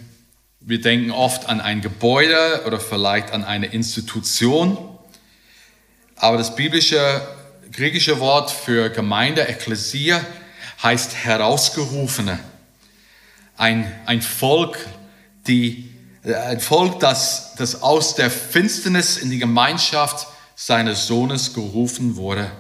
wir 0.60 0.80
denken 0.80 1.10
oft 1.10 1.48
an 1.48 1.60
ein 1.60 1.80
Gebäude 1.80 2.62
oder 2.66 2.78
vielleicht 2.78 3.32
an 3.32 3.44
eine 3.44 3.66
Institution. 3.66 4.78
Aber 6.16 6.38
das 6.38 6.54
biblische 6.54 7.22
griechische 7.72 8.20
Wort 8.20 8.50
für 8.50 8.90
Gemeinde, 8.90 9.48
Ekklesia, 9.48 10.24
heißt 10.82 11.14
Herausgerufene. 11.14 12.38
Ein, 13.56 13.90
ein 14.06 14.20
Volk, 14.20 14.78
die, 15.46 15.90
ein 16.24 16.60
Volk, 16.60 17.00
das, 17.00 17.54
das 17.56 17.82
aus 17.82 18.14
der 18.14 18.30
Finsternis 18.30 19.16
in 19.16 19.30
die 19.30 19.38
Gemeinschaft 19.38 20.26
seines 20.54 21.06
Sohnes 21.06 21.54
gerufen 21.54 22.16
wurde. 22.16 22.50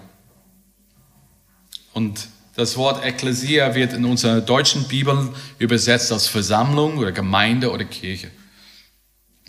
Und 1.92 2.28
das 2.54 2.76
Wort 2.76 3.04
Ekklesia 3.04 3.74
wird 3.74 3.94
in 3.94 4.04
unserer 4.04 4.40
deutschen 4.40 4.86
Bibel 4.86 5.32
übersetzt 5.58 6.12
als 6.12 6.26
Versammlung 6.26 6.98
oder 6.98 7.12
Gemeinde 7.12 7.70
oder 7.70 7.84
Kirche. 7.84 8.30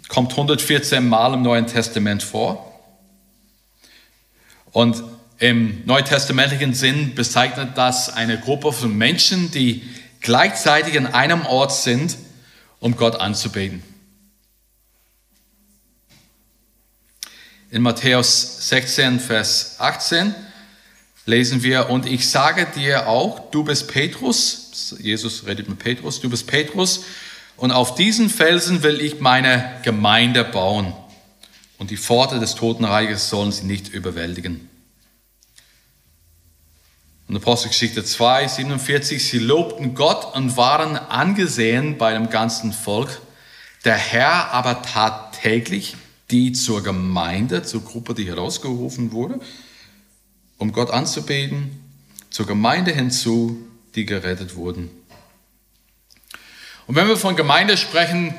Kommt 0.08 0.32
114 0.32 1.08
Mal 1.08 1.34
im 1.34 1.42
Neuen 1.42 1.68
Testament 1.68 2.24
vor. 2.24 2.70
Und 4.72 5.04
im 5.40 5.86
neutestamentlichen 5.86 6.74
Sinn 6.74 7.16
bezeichnet 7.16 7.72
das 7.76 8.10
eine 8.10 8.40
Gruppe 8.40 8.72
von 8.72 8.98
Menschen, 8.98 9.52
die 9.52 9.84
gleichzeitig 10.22 10.98
an 10.98 11.08
einem 11.08 11.46
Ort 11.46 11.74
sind, 11.74 12.18
um 12.80 12.96
Gott 12.96 13.20
anzubeten. 13.20 13.84
In 17.70 17.82
Matthäus 17.82 18.70
16, 18.70 19.20
Vers 19.20 19.76
18 19.80 20.34
lesen 21.26 21.64
wir, 21.64 21.90
und 21.90 22.06
ich 22.06 22.30
sage 22.30 22.68
dir 22.76 23.08
auch, 23.08 23.52
du 23.52 23.64
bist 23.64 23.88
Petrus, 23.88 24.96
Jesus 25.00 25.46
redet 25.46 25.70
mit 25.70 25.80
Petrus, 25.80 26.20
du 26.20 26.30
bist 26.30 26.48
Petrus, 26.48 27.06
und 27.56 27.72
auf 27.72 27.96
diesen 27.96 28.30
Felsen 28.30 28.84
will 28.84 29.00
ich 29.00 29.20
meine 29.20 29.80
Gemeinde 29.84 30.44
bauen, 30.44 30.94
und 31.78 31.92
die 31.92 31.98
Pforte 31.98 32.40
des 32.40 32.56
Totenreiches 32.56 33.30
sollen 33.30 33.52
sie 33.52 33.66
nicht 33.66 33.90
überwältigen. 33.90 34.70
Und 37.28 37.38
Apostelgeschichte 37.38 38.04
2, 38.04 38.48
47, 38.48 39.26
sie 39.26 39.40
lobten 39.40 39.96
Gott 39.96 40.36
und 40.36 40.58
waren 40.58 40.98
angesehen 40.98 41.98
bei 41.98 42.14
dem 42.14 42.30
ganzen 42.30 42.74
Volk. 42.74 43.22
Der 43.86 43.96
Herr 43.96 44.52
aber 44.52 44.82
tat 44.82 45.42
täglich 45.42 45.96
die 46.32 46.52
zur 46.52 46.84
Gemeinde, 46.84 47.64
zur 47.64 47.84
Gruppe, 47.84 48.14
die 48.14 48.28
herausgerufen 48.28 49.12
wurde, 49.12 49.40
um 50.64 50.72
Gott 50.72 50.92
anzubeten, 50.92 51.78
zur 52.30 52.48
Gemeinde 52.48 52.94
hinzu, 52.94 53.68
die 53.96 54.06
gerettet 54.06 54.56
wurden. 54.56 54.90
Und 56.88 56.96
wenn 56.96 57.10
wir 57.10 57.18
von 57.18 57.36
Gemeinde 57.36 57.76
sprechen, 57.76 58.34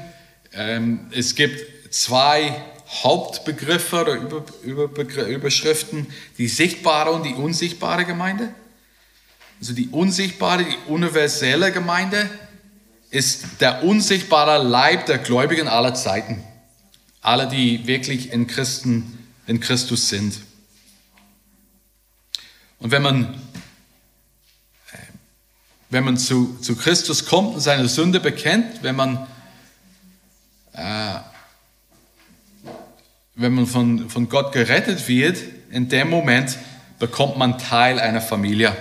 ähm, 0.55 1.01
es 1.11 1.35
gibt 1.35 1.93
zwei 1.95 2.65
Hauptbegriffe 3.03 4.01
oder 4.01 4.15
Über, 4.15 4.43
Über, 4.63 5.27
Überschriften, 5.27 6.07
die 6.39 6.49
sichtbare 6.49 7.11
und 7.11 7.25
die 7.25 7.35
unsichtbare 7.35 8.07
Gemeinde. 8.07 8.55
Also 9.61 9.75
die 9.75 9.89
unsichtbare, 9.89 10.65
die 10.65 10.91
universelle 10.91 11.73
Gemeinde 11.73 12.31
ist 13.11 13.61
der 13.61 13.85
unsichtbare 13.85 14.67
Leib 14.67 15.05
der 15.05 15.19
Gläubigen 15.19 15.69
aller 15.69 15.93
Zeiten 15.93 16.43
alle, 17.21 17.49
die 17.49 17.87
wirklich 17.87 18.33
in, 18.33 18.47
Christen, 18.47 19.19
in 19.47 19.61
Christus 19.61 20.09
sind. 20.09 20.41
Und 22.85 22.91
wenn 22.91 23.01
man, 23.01 23.25
äh, 24.93 24.97
wenn 25.89 26.05
man 26.05 26.19
zu, 26.19 26.59
zu 26.61 26.77
Christus 26.77 27.25
kommt 27.25 27.55
und 27.55 27.61
seine 27.63 27.89
Sünde 27.89 28.21
bekennt, 28.21 28.83
wenn 28.83 28.95
man, 28.95 29.27
äh, 30.75 31.15
wenn 33.37 33.55
man 33.55 33.67
von, 33.67 34.11
von 34.11 34.29
Gott 34.29 34.53
gerettet 34.53 35.09
wird, 35.09 35.39
in 35.71 35.89
dem 35.89 36.11
Moment 36.11 36.59
bekommt 36.99 37.39
man 37.39 37.59
Teil 37.59 37.99
einer 37.99 38.21
Familie. 38.21 38.77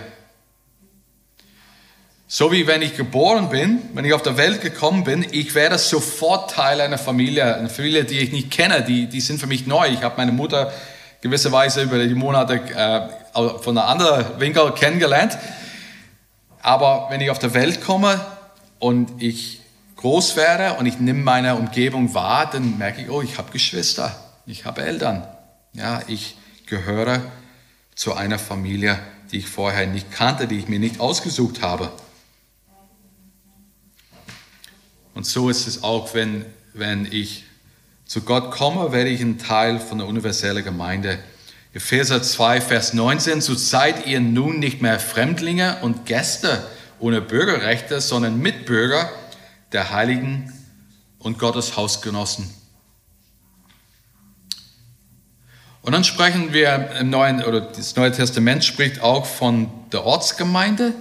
So 2.28 2.52
wie 2.52 2.68
wenn 2.68 2.82
ich 2.82 2.98
geboren 2.98 3.48
bin, 3.48 3.84
wenn 3.94 4.04
ich 4.04 4.12
auf 4.12 4.22
der 4.22 4.36
Welt 4.36 4.60
gekommen 4.60 5.06
bin, 5.06 5.26
ich 5.32 5.56
werde 5.56 5.78
sofort 5.78 6.52
Teil 6.52 6.82
einer 6.82 6.98
Familie, 6.98 7.56
eine 7.56 7.70
Familie, 7.70 8.04
die 8.04 8.20
ich 8.20 8.34
nicht 8.34 8.52
kenne, 8.52 8.84
die, 8.84 9.08
die 9.08 9.22
sind 9.22 9.40
für 9.40 9.48
mich 9.48 9.66
neu. 9.66 9.88
Ich 9.88 10.04
habe 10.04 10.16
meine 10.18 10.34
Mutter 10.34 10.74
gewisserweise 11.22 11.84
über 11.84 12.06
die 12.06 12.16
Monate 12.16 12.56
äh, 12.56 13.23
von 13.34 13.78
einer 13.78 13.88
anderen 13.88 14.40
Winkel 14.40 14.72
kennengelernt. 14.74 15.38
Aber 16.62 17.08
wenn 17.10 17.20
ich 17.20 17.30
auf 17.30 17.40
der 17.40 17.54
Welt 17.54 17.82
komme 17.82 18.20
und 18.80 19.22
ich 19.22 19.62
groß 19.98 20.36
werde 20.36 20.78
und 20.78 20.86
ich 20.86 21.00
nehme 21.00 21.24
meine 21.24 21.56
Umgebung 21.56 22.14
wahr, 22.14 22.50
dann 22.50 22.78
merke 22.78 23.02
ich, 23.02 23.10
oh, 23.10 23.22
ich 23.22 23.38
habe 23.38 23.52
Geschwister, 23.52 24.16
ich 24.46 24.66
habe 24.66 24.82
Eltern. 24.82 25.28
Ja, 25.74 26.02
ich 26.08 26.38
gehöre 26.66 27.22
zu 27.96 28.14
einer 28.14 28.40
Familie, 28.40 29.00
die 29.32 29.40
ich 29.40 29.48
vorher 29.48 29.88
nicht 29.88 30.12
kannte, 30.12 30.48
die 30.48 30.58
ich 30.58 30.68
mir 30.68 30.80
nicht 30.80 31.00
ausgesucht 31.00 31.62
habe. 31.62 31.92
Und 35.14 35.26
so 35.26 35.50
ist 35.50 35.68
es 35.68 35.84
auch, 35.84 36.14
wenn, 36.14 36.46
wenn 36.74 37.06
ich 37.12 37.46
zu 38.06 38.22
Gott 38.22 38.52
komme, 38.52 38.92
werde 38.92 39.10
ich 39.10 39.22
ein 39.22 39.38
Teil 39.38 39.80
von 39.80 39.98
der 39.98 40.08
universellen 40.08 40.64
Gemeinde. 40.64 41.20
Epheser 41.74 42.22
2, 42.22 42.62
Vers 42.62 42.94
19, 42.94 43.42
so 43.42 43.56
seid 43.56 44.06
ihr 44.06 44.20
nun 44.20 44.60
nicht 44.60 44.84
mehr 44.84 45.00
Fremdlinge 45.00 45.78
und 45.82 46.06
Gäste 46.06 46.64
ohne 47.00 47.20
Bürgerrechte, 47.20 48.00
sondern 48.00 48.38
Mitbürger 48.38 49.10
der 49.72 49.90
Heiligen 49.90 50.54
und 51.18 51.40
Gottes 51.40 51.76
Hausgenossen. 51.76 52.48
Und 55.82 55.94
dann 55.94 56.04
sprechen 56.04 56.54
wir 56.54 56.92
im 57.00 57.10
Neuen, 57.10 57.44
oder 57.44 57.60
das 57.60 57.96
Neue 57.96 58.12
Testament 58.12 58.64
spricht 58.64 59.02
auch 59.02 59.26
von 59.26 59.70
der 59.92 60.06
Ortsgemeinde. 60.06 60.94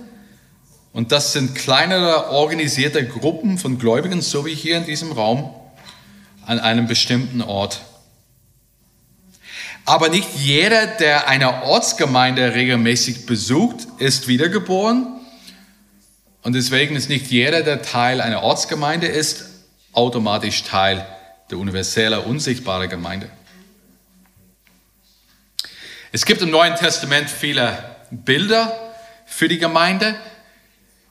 Und 0.95 1.13
das 1.13 1.35
sind 1.35 1.55
kleinere 1.55 2.31
organisierte 2.31 3.07
Gruppen 3.07 3.59
von 3.59 3.79
Gläubigen, 3.79 4.23
so 4.23 4.47
wie 4.47 4.55
hier 4.55 4.79
in 4.79 4.87
diesem 4.87 5.13
Raum, 5.13 5.55
an 6.47 6.59
einem 6.59 6.87
bestimmten 6.87 7.43
Ort. 7.43 7.83
Aber 9.85 10.09
nicht 10.09 10.29
jeder, 10.37 10.87
der 10.87 11.29
eine 11.29 11.65
Ortsgemeinde 11.65 12.55
regelmäßig 12.55 13.27
besucht, 13.27 13.87
ist 13.99 14.29
wiedergeboren. 14.29 15.21
Und 16.43 16.55
deswegen 16.55 16.97
ist 16.97 17.09
nicht 17.09 17.29
jeder, 17.29 17.63
der 17.63 17.83
Teil 17.83 18.21
einer 18.21 18.43
Ortsgemeinde 18.43 19.07
ist, 19.07 19.45
automatisch 19.93 20.63
Teil 20.65 21.07
der 21.51 21.59
universellen, 21.59 22.21
unsichtbaren 22.21 22.89
Gemeinde. 22.89 23.29
Es 26.13 26.25
gibt 26.25 26.43
im 26.43 26.51
Neuen 26.51 26.77
Testament 26.77 27.31
viele 27.31 27.97
Bilder 28.11 28.95
für 29.27 29.49
die 29.49 29.59
Gemeinde. 29.59 30.15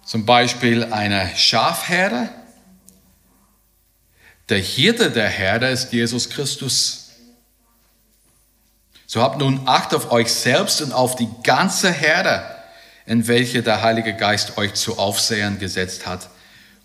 Zum 0.06 0.26
Beispiel 0.26 0.86
eine 0.86 1.32
Schafherde. 1.36 2.30
Der 4.50 4.60
Hirte 4.60 5.12
der 5.12 5.30
Herde 5.30 5.68
ist 5.68 5.92
Jesus 5.94 6.30
Christus. 6.30 7.01
So 9.14 9.22
habt 9.22 9.40
nun 9.40 9.68
Acht 9.68 9.94
auf 9.94 10.14
euch 10.14 10.32
selbst 10.32 10.82
und 10.82 10.94
auf 10.94 11.18
die 11.18 11.28
ganze 11.44 11.92
Herde, 11.92 12.46
in 13.06 13.28
welche 13.28 13.62
der 13.62 13.82
Heilige 13.82 14.16
Geist 14.16 14.58
euch 14.58 14.74
zu 14.74 14.98
Aufsehern 15.00 15.60
gesetzt 15.60 16.08
hat, 16.08 16.30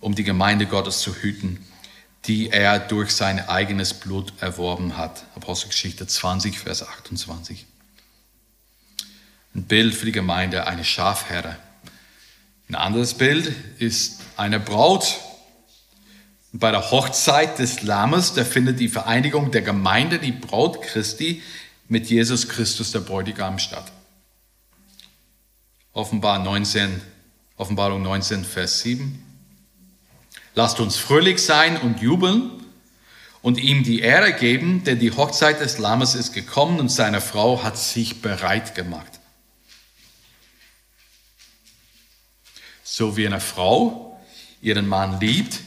um 0.01 0.17
die 0.17 0.25
Gemeinde 0.25 0.67
Gottes 0.67 0.99
zu 0.99 1.15
hüten, 1.15 1.65
die 2.25 2.51
er 2.51 2.81
durch 2.81 3.13
sein 3.13 3.49
eigenes 3.49 3.95
Blut 3.95 4.33
erworben 4.41 4.97
hat. 4.97 5.23
Apostelgeschichte 5.37 6.09
20, 6.09 6.59
Vers 6.59 6.83
28. 6.83 7.65
Ein 9.55 9.63
Bild 9.63 9.95
für 9.95 10.07
die 10.07 10.11
Gemeinde, 10.11 10.67
eine 10.67 10.85
Schafherde. 10.85 11.57
Ein 12.69 12.75
anderes 12.75 13.15
Bild 13.15 13.55
ist 13.79 14.19
eine 14.37 14.59
Braut. 14.59 15.21
Bei 16.53 16.73
der 16.73 16.91
Hochzeit 16.91 17.61
des 17.61 17.83
Lammes, 17.83 18.35
da 18.35 18.45
findet 18.45 18.81
die 18.81 18.89
Vereinigung 18.89 19.53
der 19.53 19.63
Gemeinde, 19.63 20.19
die 20.19 20.33
Braut 20.33 20.83
Christi, 20.83 21.41
mit 21.89 22.09
Jesus 22.09 22.49
Christus, 22.49 22.93
der 22.93 23.01
Bräutigam, 23.01 23.59
statt. 23.59 23.93
Offenbar 25.93 26.39
19, 26.41 27.01
Offenbarung 27.57 28.03
19, 28.03 28.45
Vers 28.45 28.81
7. 28.81 29.23
Lasst 30.55 30.81
uns 30.81 30.97
fröhlich 30.97 31.43
sein 31.43 31.77
und 31.81 32.01
jubeln 32.01 32.51
und 33.43 33.59
ihm 33.59 33.85
die 33.85 34.01
Ehre 34.01 34.33
geben, 34.33 34.85
denn 34.85 34.99
die 34.99 35.13
Hochzeit 35.13 35.61
des 35.61 35.79
Lammes 35.79 36.15
ist 36.15 36.33
gekommen 36.33 36.81
und 36.81 36.91
seine 36.91 37.21
Frau 37.21 37.63
hat 37.63 37.79
sich 37.79 38.21
bereit 38.21 38.75
gemacht. 38.75 39.21
So 42.83 43.17
wie 43.17 43.27
eine 43.27 43.41
Frau 43.41 44.19
ihren 44.63 44.89
Mann 44.89 45.21
liebt, 45.21 45.61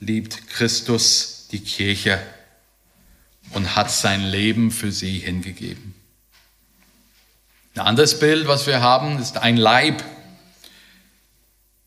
liebt 0.00 0.48
Christus 0.48 1.48
die 1.50 1.60
Kirche 1.60 2.20
und 3.52 3.76
hat 3.76 3.90
sein 3.90 4.22
Leben 4.22 4.70
für 4.70 4.92
sie 4.92 5.18
hingegeben. 5.18 5.94
Ein 7.74 7.82
anderes 7.82 8.18
Bild, 8.18 8.46
was 8.48 8.66
wir 8.66 8.82
haben, 8.82 9.18
ist 9.18 9.38
ein 9.38 9.56
Leib. 9.56 10.02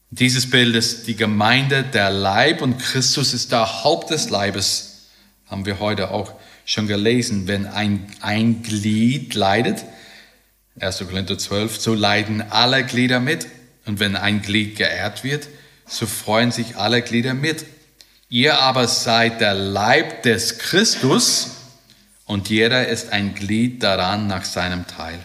Dieses 0.09 0.49
Bild 0.49 0.75
ist 0.75 1.07
die 1.07 1.15
Gemeinde, 1.15 1.83
der 1.83 2.09
Leib 2.09 2.61
und 2.61 2.79
Christus 2.79 3.33
ist 3.33 3.51
der 3.51 3.83
Haupt 3.83 4.09
des 4.09 4.29
Leibes. 4.29 5.09
Haben 5.47 5.65
wir 5.65 5.79
heute 5.79 6.09
auch 6.09 6.31
schon 6.65 6.87
gelesen. 6.87 7.47
Wenn 7.47 7.67
ein, 7.67 8.07
ein 8.21 8.63
Glied 8.63 9.35
leidet, 9.35 9.85
1. 10.79 10.99
Korinther 11.07 11.37
12, 11.37 11.79
so 11.79 11.93
leiden 11.93 12.41
alle 12.49 12.83
Glieder 12.83 13.19
mit. 13.19 13.47
Und 13.85 13.99
wenn 13.99 14.15
ein 14.15 14.41
Glied 14.41 14.77
geehrt 14.77 15.23
wird, 15.23 15.47
so 15.85 16.07
freuen 16.07 16.51
sich 16.51 16.77
alle 16.77 17.03
Glieder 17.03 17.35
mit. 17.35 17.65
Ihr 18.29 18.59
aber 18.59 18.87
seid 18.87 19.39
der 19.39 19.53
Leib 19.53 20.23
des 20.23 20.57
Christus 20.57 21.54
und 22.25 22.49
jeder 22.49 22.87
ist 22.87 23.11
ein 23.11 23.35
Glied 23.35 23.83
daran 23.83 24.27
nach 24.27 24.45
seinem 24.45 24.87
Teil. 24.87 25.23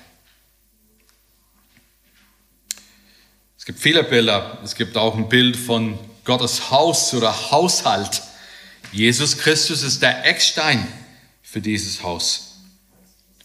Es 3.58 3.64
gibt 3.64 3.78
viele 3.78 4.04
Bilder. 4.04 4.58
Es 4.64 4.74
gibt 4.74 4.96
auch 4.96 5.14
ein 5.14 5.28
Bild 5.28 5.56
von 5.56 5.98
Gottes 6.24 6.70
Haus 6.70 7.12
oder 7.14 7.50
Haushalt. 7.50 8.22
Jesus 8.92 9.38
Christus 9.38 9.82
ist 9.82 10.02
der 10.02 10.26
Eckstein 10.26 10.86
für 11.42 11.60
dieses 11.60 12.02
Haus. 12.02 12.58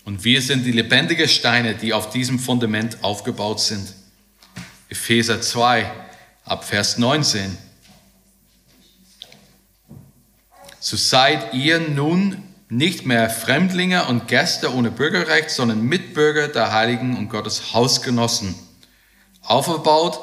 Und 0.05 0.23
wir 0.23 0.41
sind 0.41 0.65
die 0.65 0.71
lebendigen 0.71 1.27
Steine, 1.27 1.75
die 1.75 1.93
auf 1.93 2.11
diesem 2.11 2.39
Fundament 2.39 3.03
aufgebaut 3.03 3.59
sind. 3.59 3.93
Epheser 4.89 5.41
2 5.41 5.91
ab 6.45 6.63
Vers 6.63 6.97
19. 6.97 7.57
So 10.79 10.95
seid 10.95 11.53
ihr 11.53 11.79
nun 11.79 12.44
nicht 12.69 13.05
mehr 13.05 13.29
Fremdlinge 13.29 14.05
und 14.05 14.27
Gäste 14.27 14.73
ohne 14.73 14.91
Bürgerrecht, 14.91 15.49
sondern 15.49 15.81
Mitbürger 15.81 16.47
der 16.47 16.71
Heiligen 16.71 17.17
und 17.17 17.29
Gottes 17.29 17.73
Hausgenossen, 17.73 18.55
aufgebaut 19.41 20.19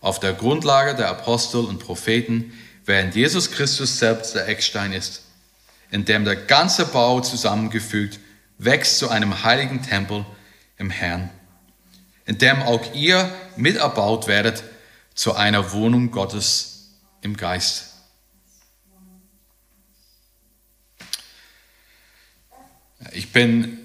auf 0.00 0.20
der 0.20 0.32
Grundlage 0.32 0.94
der 0.94 1.08
Apostel 1.08 1.64
und 1.64 1.78
Propheten, 1.78 2.52
während 2.84 3.14
Jesus 3.14 3.50
Christus 3.50 3.98
selbst 3.98 4.34
der 4.34 4.48
Eckstein 4.48 4.92
ist, 4.92 5.22
in 5.90 6.04
dem 6.04 6.24
der 6.24 6.36
ganze 6.36 6.86
Bau 6.86 7.20
zusammengefügt 7.20 8.18
wächst 8.58 8.98
zu 8.98 9.08
einem 9.08 9.44
heiligen 9.44 9.82
Tempel 9.82 10.24
im 10.78 10.90
Herrn 10.90 11.30
in 12.26 12.38
dem 12.38 12.62
auch 12.62 12.94
ihr 12.94 13.30
miterbaut 13.56 14.26
werdet 14.26 14.64
zu 15.14 15.34
einer 15.34 15.72
Wohnung 15.72 16.10
Gottes 16.10 16.88
im 17.20 17.36
Geist. 17.36 17.93
Ich 23.16 23.30
bin 23.30 23.78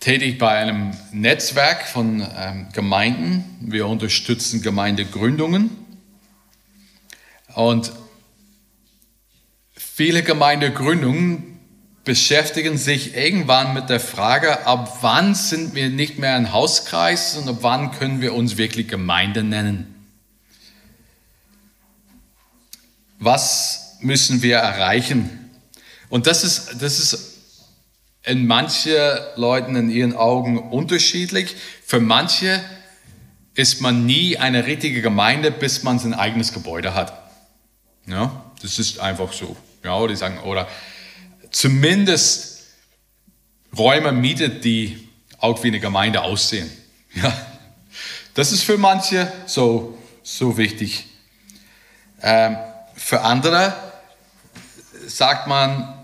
tätig 0.00 0.38
bei 0.38 0.48
einem 0.48 0.92
Netzwerk 1.12 1.86
von 1.86 2.26
ähm, 2.34 2.68
Gemeinden. 2.72 3.44
Wir 3.60 3.86
unterstützen 3.86 4.62
Gemeindegründungen. 4.62 5.68
Und 7.54 7.92
viele 9.74 10.22
Gemeindegründungen 10.22 11.58
beschäftigen 12.04 12.78
sich 12.78 13.14
irgendwann 13.14 13.74
mit 13.74 13.90
der 13.90 14.00
Frage, 14.00 14.66
ab 14.66 14.98
wann 15.02 15.34
sind 15.34 15.74
wir 15.74 15.90
nicht 15.90 16.18
mehr 16.18 16.34
ein 16.34 16.50
Hauskreis 16.50 17.36
und 17.36 17.46
ab 17.48 17.58
wann 17.60 17.90
können 17.90 18.22
wir 18.22 18.32
uns 18.32 18.56
wirklich 18.56 18.88
Gemeinde 18.88 19.42
nennen. 19.42 19.94
Was 23.18 23.98
müssen 24.00 24.40
wir 24.40 24.56
erreichen? 24.56 25.50
Und 26.08 26.26
das 26.26 26.44
ist, 26.44 26.80
das 26.80 26.98
ist 26.98 27.33
in 28.24 28.46
manchen 28.46 28.96
Leuten 29.36 29.76
in 29.76 29.90
ihren 29.90 30.16
Augen 30.16 30.58
unterschiedlich. 30.58 31.56
Für 31.84 32.00
manche 32.00 32.64
ist 33.54 33.80
man 33.80 34.06
nie 34.06 34.38
eine 34.38 34.66
richtige 34.66 35.02
Gemeinde, 35.02 35.50
bis 35.50 35.82
man 35.82 35.98
sein 35.98 36.14
eigenes 36.14 36.52
Gebäude 36.52 36.94
hat. 36.94 37.12
Ja, 38.06 38.44
das 38.62 38.78
ist 38.78 38.98
einfach 38.98 39.32
so. 39.32 39.56
Ja, 39.84 40.06
die 40.06 40.16
sagen, 40.16 40.38
oder 40.40 40.66
zumindest 41.50 42.62
Räume 43.76 44.12
mietet, 44.12 44.64
die 44.64 45.08
auch 45.38 45.62
wie 45.62 45.68
eine 45.68 45.80
Gemeinde 45.80 46.22
aussehen. 46.22 46.70
Ja, 47.16 47.32
das 48.34 48.50
ist 48.50 48.64
für 48.64 48.76
manche 48.76 49.32
so, 49.46 49.96
so 50.24 50.56
wichtig. 50.56 51.06
Ähm, 52.20 52.56
für 52.96 53.20
andere 53.20 53.72
sagt 55.06 55.46
man, 55.46 55.94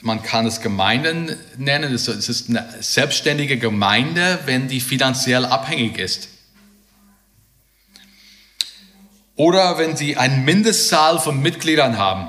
man 0.00 0.22
kann 0.22 0.46
es 0.46 0.60
Gemeinden 0.60 1.36
nennen, 1.56 1.92
es 1.94 2.08
ist 2.08 2.48
eine 2.48 2.68
selbstständige 2.80 3.58
Gemeinde, 3.58 4.38
wenn 4.44 4.68
die 4.68 4.80
finanziell 4.80 5.44
abhängig 5.44 5.98
ist. 5.98 6.28
Oder 9.36 9.78
wenn 9.78 9.96
sie 9.96 10.16
eine 10.16 10.36
Mindestzahl 10.36 11.18
von 11.18 11.40
Mitgliedern 11.40 11.98
haben. 11.98 12.28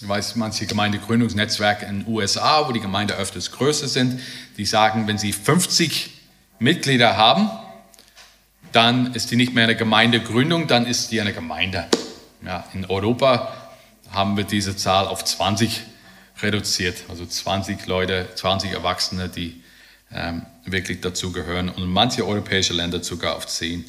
Ich 0.00 0.06
weiß, 0.06 0.36
manche 0.36 0.66
Gemeindegründungsnetzwerke 0.66 1.86
in 1.86 2.00
den 2.00 2.08
USA, 2.08 2.68
wo 2.68 2.72
die 2.72 2.80
Gemeinde 2.80 3.14
öfters 3.14 3.50
größer 3.50 3.88
sind, 3.88 4.20
die 4.58 4.66
sagen, 4.66 5.06
wenn 5.06 5.16
sie 5.16 5.32
50 5.32 6.10
Mitglieder 6.58 7.16
haben, 7.16 7.50
dann 8.72 9.14
ist 9.14 9.30
die 9.30 9.36
nicht 9.36 9.54
mehr 9.54 9.64
eine 9.64 9.76
Gemeindegründung, 9.76 10.66
dann 10.66 10.86
ist 10.86 11.12
die 11.12 11.20
eine 11.20 11.32
Gemeinde. 11.32 11.86
Ja, 12.44 12.64
in 12.74 12.84
Europa 12.84 13.65
haben 14.16 14.36
wir 14.36 14.44
diese 14.44 14.74
Zahl 14.76 15.06
auf 15.06 15.24
20 15.24 15.82
reduziert, 16.42 17.04
also 17.08 17.24
20 17.24 17.86
Leute, 17.86 18.28
20 18.34 18.72
Erwachsene, 18.72 19.28
die 19.28 19.62
ähm, 20.10 20.46
wirklich 20.64 21.00
dazugehören 21.00 21.68
und 21.68 21.86
manche 21.86 22.26
europäische 22.26 22.72
Länder 22.72 23.04
sogar 23.04 23.36
auf 23.36 23.46
10. 23.46 23.84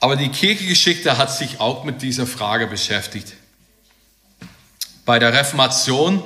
Aber 0.00 0.16
die 0.16 0.28
Kirchengeschichte 0.28 1.16
hat 1.16 1.32
sich 1.32 1.60
auch 1.60 1.84
mit 1.84 2.02
dieser 2.02 2.26
Frage 2.26 2.66
beschäftigt. 2.66 3.32
Bei 5.06 5.18
der 5.18 5.32
Reformation 5.32 6.22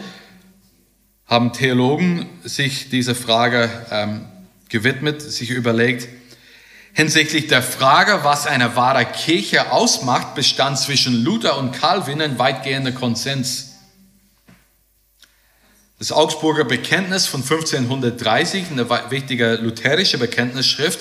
haben 1.26 1.52
Theologen 1.52 2.28
sich 2.42 2.90
dieser 2.90 3.14
Frage 3.14 3.70
ähm, 3.90 4.26
gewidmet, 4.68 5.22
sich 5.22 5.50
überlegt, 5.50 6.08
hinsichtlich 6.98 7.46
der 7.46 7.62
Frage, 7.62 8.24
was 8.24 8.48
eine 8.48 8.74
wahre 8.74 9.04
Kirche 9.06 9.70
ausmacht, 9.70 10.34
bestand 10.34 10.80
zwischen 10.80 11.22
Luther 11.22 11.56
und 11.56 11.70
Calvin 11.70 12.20
ein 12.20 12.40
weitgehender 12.40 12.90
Konsens. 12.90 13.76
Das 16.00 16.10
Augsburger 16.10 16.64
Bekenntnis 16.64 17.28
von 17.28 17.42
1530, 17.42 18.72
eine 18.72 18.90
wichtige 19.10 19.54
lutherische 19.62 20.18
Bekenntnisschrift, 20.18 20.98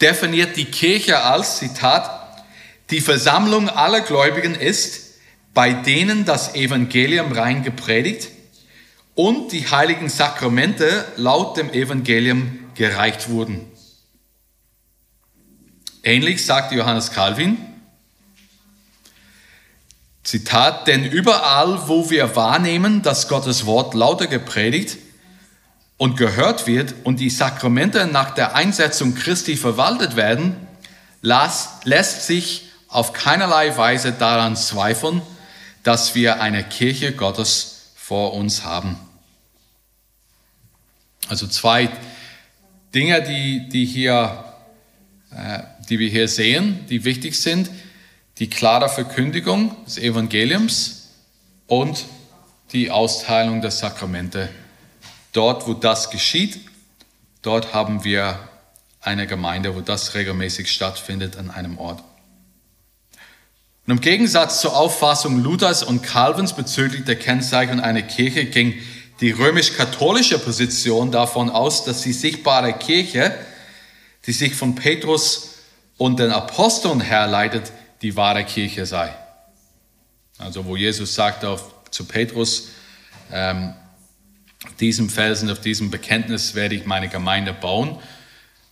definiert 0.00 0.56
die 0.56 0.64
Kirche 0.64 1.20
als, 1.20 1.58
Zitat, 1.58 2.42
die 2.90 3.00
Versammlung 3.00 3.68
aller 3.68 4.00
Gläubigen 4.00 4.56
ist, 4.56 5.14
bei 5.54 5.74
denen 5.74 6.24
das 6.24 6.56
Evangelium 6.56 7.30
rein 7.30 7.62
gepredigt 7.62 8.30
und 9.14 9.52
die 9.52 9.70
heiligen 9.70 10.08
Sakramente 10.08 11.04
laut 11.14 11.56
dem 11.56 11.72
Evangelium 11.72 12.58
gereicht 12.74 13.28
wurden. 13.28 13.77
Ähnlich 16.02 16.44
sagt 16.44 16.72
Johannes 16.72 17.10
Calvin, 17.10 17.58
Zitat, 20.22 20.86
denn 20.86 21.04
überall, 21.04 21.88
wo 21.88 22.10
wir 22.10 22.36
wahrnehmen, 22.36 23.02
dass 23.02 23.28
Gottes 23.28 23.64
Wort 23.64 23.94
lauter 23.94 24.26
gepredigt 24.26 24.98
und 25.96 26.16
gehört 26.16 26.66
wird 26.66 26.94
und 27.04 27.18
die 27.18 27.30
Sakramente 27.30 28.06
nach 28.06 28.30
der 28.30 28.54
Einsetzung 28.54 29.14
Christi 29.14 29.56
verwaltet 29.56 30.16
werden, 30.16 30.54
lässt 31.22 32.26
sich 32.26 32.68
auf 32.88 33.12
keinerlei 33.12 33.76
Weise 33.76 34.12
daran 34.12 34.56
zweifeln, 34.56 35.22
dass 35.82 36.14
wir 36.14 36.40
eine 36.40 36.62
Kirche 36.62 37.12
Gottes 37.12 37.92
vor 37.96 38.34
uns 38.34 38.64
haben. 38.64 38.96
Also 41.28 41.46
zwei 41.46 41.90
Dinge, 42.94 43.22
die, 43.22 43.68
die, 43.68 43.84
hier, 43.84 44.44
äh, 45.30 45.60
die 45.88 45.98
wir 45.98 46.08
hier 46.08 46.28
sehen, 46.28 46.86
die 46.88 47.04
wichtig 47.04 47.38
sind. 47.38 47.70
Die 48.38 48.48
klare 48.48 48.88
Verkündigung 48.88 49.74
des 49.84 49.98
Evangeliums 49.98 51.08
und 51.66 52.04
die 52.72 52.90
Austeilung 52.90 53.60
der 53.60 53.70
Sakramente. 53.70 54.48
Dort, 55.32 55.66
wo 55.66 55.74
das 55.74 56.10
geschieht, 56.10 56.60
dort 57.42 57.72
haben 57.74 58.04
wir 58.04 58.38
eine 59.00 59.26
Gemeinde, 59.26 59.74
wo 59.74 59.80
das 59.80 60.14
regelmäßig 60.14 60.70
stattfindet 60.70 61.36
an 61.36 61.50
einem 61.50 61.78
Ort. 61.78 62.02
Und 63.86 63.92
im 63.92 64.00
Gegensatz 64.00 64.60
zur 64.60 64.76
Auffassung 64.76 65.42
Luthers 65.42 65.82
und 65.82 66.02
Calvins 66.02 66.52
bezüglich 66.52 67.04
der 67.04 67.16
Kennzeichnung 67.16 67.80
einer 67.80 68.02
Kirche 68.02 68.44
ging 68.44 68.74
die 69.20 69.30
römisch-katholische 69.30 70.38
Position 70.38 71.10
davon 71.10 71.50
aus, 71.50 71.84
dass 71.84 72.02
die 72.02 72.12
sichtbare 72.12 72.74
Kirche, 72.74 73.34
die 74.26 74.32
sich 74.32 74.54
von 74.54 74.74
Petrus 74.74 75.57
und 75.98 76.18
den 76.18 76.30
Aposteln 76.30 77.00
herleitet, 77.00 77.72
die 78.00 78.16
wahre 78.16 78.44
Kirche 78.44 78.86
sei. 78.86 79.12
Also 80.38 80.64
wo 80.64 80.76
Jesus 80.76 81.14
sagt 81.14 81.44
auf, 81.44 81.74
zu 81.90 82.04
Petrus, 82.04 82.68
ähm, 83.32 83.74
auf 84.64 84.74
diesem 84.76 85.10
Felsen, 85.10 85.50
auf 85.50 85.60
diesem 85.60 85.90
Bekenntnis 85.90 86.54
werde 86.54 86.74
ich 86.74 86.86
meine 86.86 87.08
Gemeinde 87.08 87.52
bauen. 87.52 87.98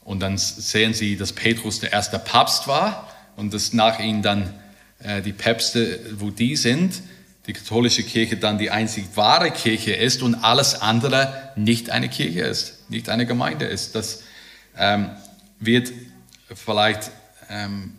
Und 0.05 0.21
dann 0.21 0.39
sehen 0.39 0.95
sie, 0.95 1.17
dass 1.17 1.33
Petrus 1.33 1.81
der 1.81 1.93
erste 1.93 2.19
Papst 2.19 2.69
war 2.69 3.13
und 3.37 3.53
dass 3.53 3.73
nach 3.73 3.99
ihm 3.99 4.23
dann 4.23 4.55
äh, 5.01 5.21
die 5.21 5.33
Päpste, 5.33 6.01
wo 6.19 6.31
die 6.31 6.57
sind, 6.57 7.03
die 7.49 7.53
katholische 7.53 8.03
Kirche 8.03 8.37
dann 8.37 8.59
die 8.59 8.71
einzig 8.71 9.05
wahre 9.15 9.51
Kirche 9.51 9.93
ist 9.93 10.23
und 10.23 10.37
alles 10.37 10.81
andere 10.81 11.53
nicht 11.57 11.91
eine 11.91 12.09
Kirche 12.09 12.41
ist, 12.41 12.89
nicht 12.91 13.09
eine 13.09 13.27
Gemeinde 13.27 13.67
ist. 13.67 13.95
Das 13.95 14.23
ähm, 14.77 15.11
wird 15.59 15.93
vielleicht 16.55 17.11
ähm, 17.51 17.95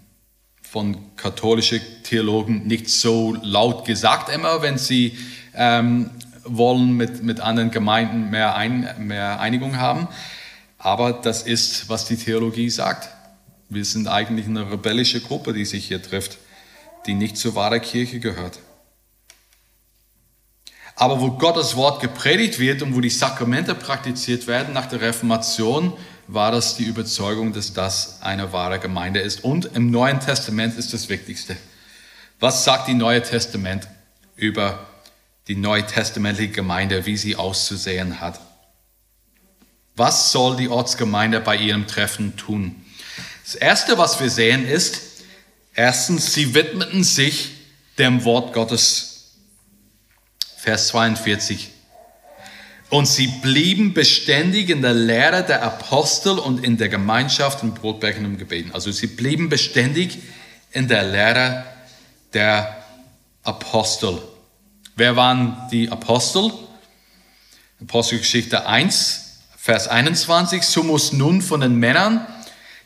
von 0.61 1.15
katholischen 1.15 1.81
Theologen 2.03 2.67
nicht 2.67 2.89
so 2.89 3.35
laut 3.41 3.85
gesagt 3.85 4.33
immer, 4.33 4.61
wenn 4.61 4.77
sie 4.77 5.17
ähm, 5.53 6.09
wollen 6.43 6.95
mit, 6.95 7.23
mit 7.23 7.39
anderen 7.39 7.71
Gemeinden 7.71 8.29
mehr, 8.29 8.55
ein, 8.55 8.89
mehr 8.99 9.39
Einigung 9.39 9.77
haben. 9.77 10.07
Aber 10.77 11.13
das 11.13 11.41
ist, 11.41 11.89
was 11.89 12.05
die 12.05 12.17
Theologie 12.17 12.69
sagt. 12.69 13.09
Wir 13.69 13.83
sind 13.83 14.07
eigentlich 14.07 14.45
eine 14.45 14.71
rebellische 14.71 15.19
Gruppe, 15.19 15.53
die 15.53 15.65
sich 15.65 15.87
hier 15.87 16.01
trifft, 16.01 16.37
die 17.05 17.13
nicht 17.13 17.37
zur 17.37 17.55
wahren 17.55 17.81
Kirche 17.81 18.19
gehört. 18.19 18.59
Aber 20.95 21.21
wo 21.21 21.31
Gottes 21.31 21.75
Wort 21.75 22.01
gepredigt 22.01 22.59
wird 22.59 22.81
und 22.81 22.95
wo 22.95 23.01
die 23.01 23.09
Sakramente 23.09 23.75
praktiziert 23.75 24.47
werden 24.47 24.73
nach 24.73 24.87
der 24.87 25.01
Reformation, 25.01 25.93
war 26.27 26.51
das 26.51 26.75
die 26.75 26.83
Überzeugung, 26.83 27.53
dass 27.53 27.73
das 27.73 28.21
eine 28.21 28.51
wahre 28.51 28.79
Gemeinde 28.79 29.21
ist. 29.21 29.43
Und 29.43 29.65
im 29.75 29.91
Neuen 29.91 30.19
Testament 30.19 30.77
ist 30.77 30.93
das 30.93 31.09
Wichtigste. 31.09 31.55
Was 32.39 32.63
sagt 32.63 32.87
die 32.87 32.93
Neue 32.93 33.23
Testament 33.23 33.87
über 34.35 34.87
die 35.47 35.55
neutestamentliche 35.55 36.51
Gemeinde, 36.51 37.05
wie 37.05 37.17
sie 37.17 37.35
auszusehen 37.35 38.19
hat? 38.19 38.39
Was 39.95 40.31
soll 40.31 40.57
die 40.57 40.69
Ortsgemeinde 40.69 41.39
bei 41.39 41.55
ihrem 41.55 41.87
Treffen 41.87 42.35
tun? 42.35 42.85
Das 43.43 43.55
Erste, 43.55 43.97
was 43.97 44.19
wir 44.19 44.29
sehen, 44.29 44.67
ist, 44.67 45.01
erstens, 45.73 46.33
sie 46.33 46.53
widmeten 46.53 47.03
sich 47.03 47.51
dem 47.97 48.25
Wort 48.25 48.53
Gottes 48.53 49.31
Vers 50.57 50.89
42. 50.89 51.71
Und 52.89 53.05
sie 53.05 53.27
blieben 53.27 53.93
beständig 53.93 54.69
in 54.69 54.81
der 54.81 54.93
Lehre 54.93 55.43
der 55.43 55.63
Apostel 55.63 56.39
und 56.39 56.63
in 56.63 56.77
der 56.77 56.87
Gemeinschaft 56.87 57.61
und 57.61 57.75
Brotbrechen 57.75 58.25
und 58.25 58.37
Gebeten. 58.37 58.71
Also 58.73 58.91
sie 58.91 59.07
blieben 59.07 59.49
beständig 59.49 60.19
in 60.71 60.87
der 60.87 61.03
Lehre 61.03 61.65
der 62.33 62.77
Apostel. 63.43 64.21
Wer 64.95 65.15
waren 65.15 65.57
die 65.71 65.89
Apostel? 65.89 66.51
Apostelgeschichte 67.81 68.65
1, 68.65 69.41
Vers 69.57 69.87
21. 69.89 70.63
So 70.63 70.83
muss 70.83 71.11
nun 71.11 71.41
von 71.41 71.59
den 71.59 71.75
Männern, 71.75 72.25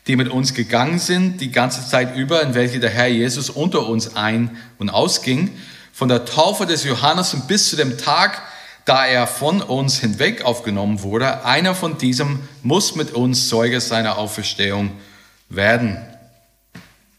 die 0.08 0.16
mit 0.16 0.28
uns 0.28 0.52
gegangen 0.52 0.98
sind, 0.98 1.40
die 1.40 1.52
ganze 1.52 1.88
Zeit 1.88 2.16
über, 2.16 2.42
in 2.42 2.54
welche 2.54 2.80
der 2.80 2.90
Herr 2.90 3.06
Jesus 3.06 3.50
unter 3.50 3.86
uns 3.86 4.16
ein- 4.16 4.56
und 4.78 4.90
ausging, 4.90 5.56
von 5.92 6.08
der 6.08 6.24
Taufe 6.24 6.66
des 6.66 6.84
Johannes 6.84 7.36
bis 7.46 7.70
zu 7.70 7.76
dem 7.76 7.98
Tag, 7.98 8.42
da 8.84 9.06
er 9.06 9.26
von 9.26 9.62
uns 9.62 10.00
hinweg 10.00 10.44
aufgenommen 10.44 11.02
wurde, 11.02 11.44
einer 11.44 11.74
von 11.74 11.98
diesem 11.98 12.40
muss 12.62 12.94
mit 12.94 13.12
uns 13.12 13.48
Zeuge 13.48 13.80
seiner 13.80 14.18
Auferstehung 14.18 14.92
werden. 15.48 15.98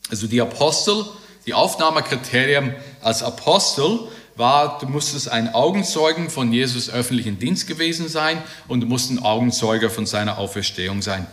Also 0.09 0.27
die 0.27 0.41
Apostel, 0.41 1.05
die 1.45 1.53
Aufnahmekriterien 1.53 2.75
als 3.01 3.23
Apostel 3.23 3.99
war, 4.35 4.79
du 4.79 4.87
musstest 4.87 5.29
ein 5.29 5.53
Augenzeugen 5.53 6.29
von 6.29 6.51
Jesus 6.51 6.89
öffentlichen 6.89 7.39
Dienst 7.39 7.67
gewesen 7.67 8.09
sein 8.09 8.41
und 8.67 8.81
du 8.81 8.87
musst 8.87 9.11
ein 9.11 9.19
Augenzeuge 9.19 9.89
von 9.89 10.05
seiner 10.05 10.37
Auferstehung 10.37 11.01
sein, 11.01 11.27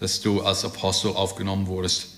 dass 0.00 0.20
du 0.20 0.42
als 0.42 0.64
Apostel 0.64 1.12
aufgenommen 1.12 1.66
wurdest. 1.66 2.08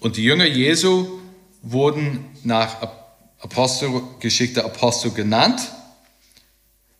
Und 0.00 0.16
die 0.16 0.24
Jünger 0.24 0.46
Jesu 0.46 1.20
wurden 1.62 2.24
nach 2.44 2.76
Apostelgeschichte 3.40 4.64
Apostel 4.64 5.10
genannt. 5.12 5.60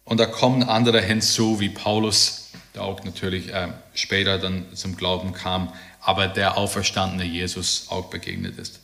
Und 0.09 0.17
da 0.17 0.25
kommen 0.25 0.63
andere 0.63 1.03
hinzu, 1.03 1.61
wie 1.61 1.69
Paulus, 1.69 2.51
der 2.75 2.81
auch 2.81 3.05
natürlich 3.05 3.53
äh, 3.53 3.69
später 3.93 4.39
dann 4.39 4.65
zum 4.75 4.97
Glauben 4.97 5.35
kam, 5.35 5.71
aber 6.01 6.29
der 6.29 6.57
auferstandene 6.57 7.25
Jesus 7.25 7.89
auch 7.91 8.09
begegnet 8.09 8.59
ist. 8.59 8.81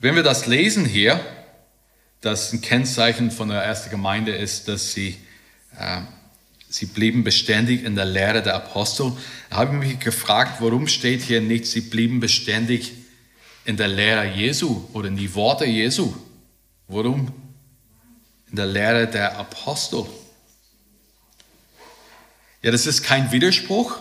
Wenn 0.00 0.16
wir 0.16 0.24
das 0.24 0.48
lesen 0.48 0.84
hier, 0.84 1.20
dass 2.20 2.52
ein 2.52 2.62
Kennzeichen 2.62 3.30
von 3.30 3.48
der 3.48 3.62
ersten 3.62 3.90
Gemeinde 3.90 4.32
ist, 4.32 4.66
dass 4.66 4.92
sie, 4.92 5.16
äh, 5.78 6.00
sie 6.68 6.86
blieben 6.86 7.22
beständig 7.22 7.84
in 7.84 7.94
der 7.94 8.06
Lehre 8.06 8.42
der 8.42 8.56
Apostel, 8.56 9.12
da 9.50 9.58
habe 9.58 9.76
ich 9.76 9.90
mich 9.90 10.00
gefragt, 10.00 10.60
warum 10.60 10.88
steht 10.88 11.22
hier 11.22 11.40
nicht, 11.40 11.66
sie 11.66 11.82
blieben 11.82 12.18
beständig 12.18 12.92
in 13.64 13.76
der 13.76 13.86
Lehre 13.86 14.26
Jesu 14.34 14.82
oder 14.94 15.06
in 15.06 15.16
die 15.16 15.32
Worte 15.36 15.64
Jesu. 15.64 16.12
Warum? 16.88 17.45
In 18.56 18.62
der 18.62 18.72
Lehre 18.72 19.06
der 19.06 19.36
Apostel. 19.36 20.06
Ja, 22.62 22.70
das 22.70 22.86
ist 22.86 23.02
kein 23.02 23.30
Widerspruch, 23.30 23.98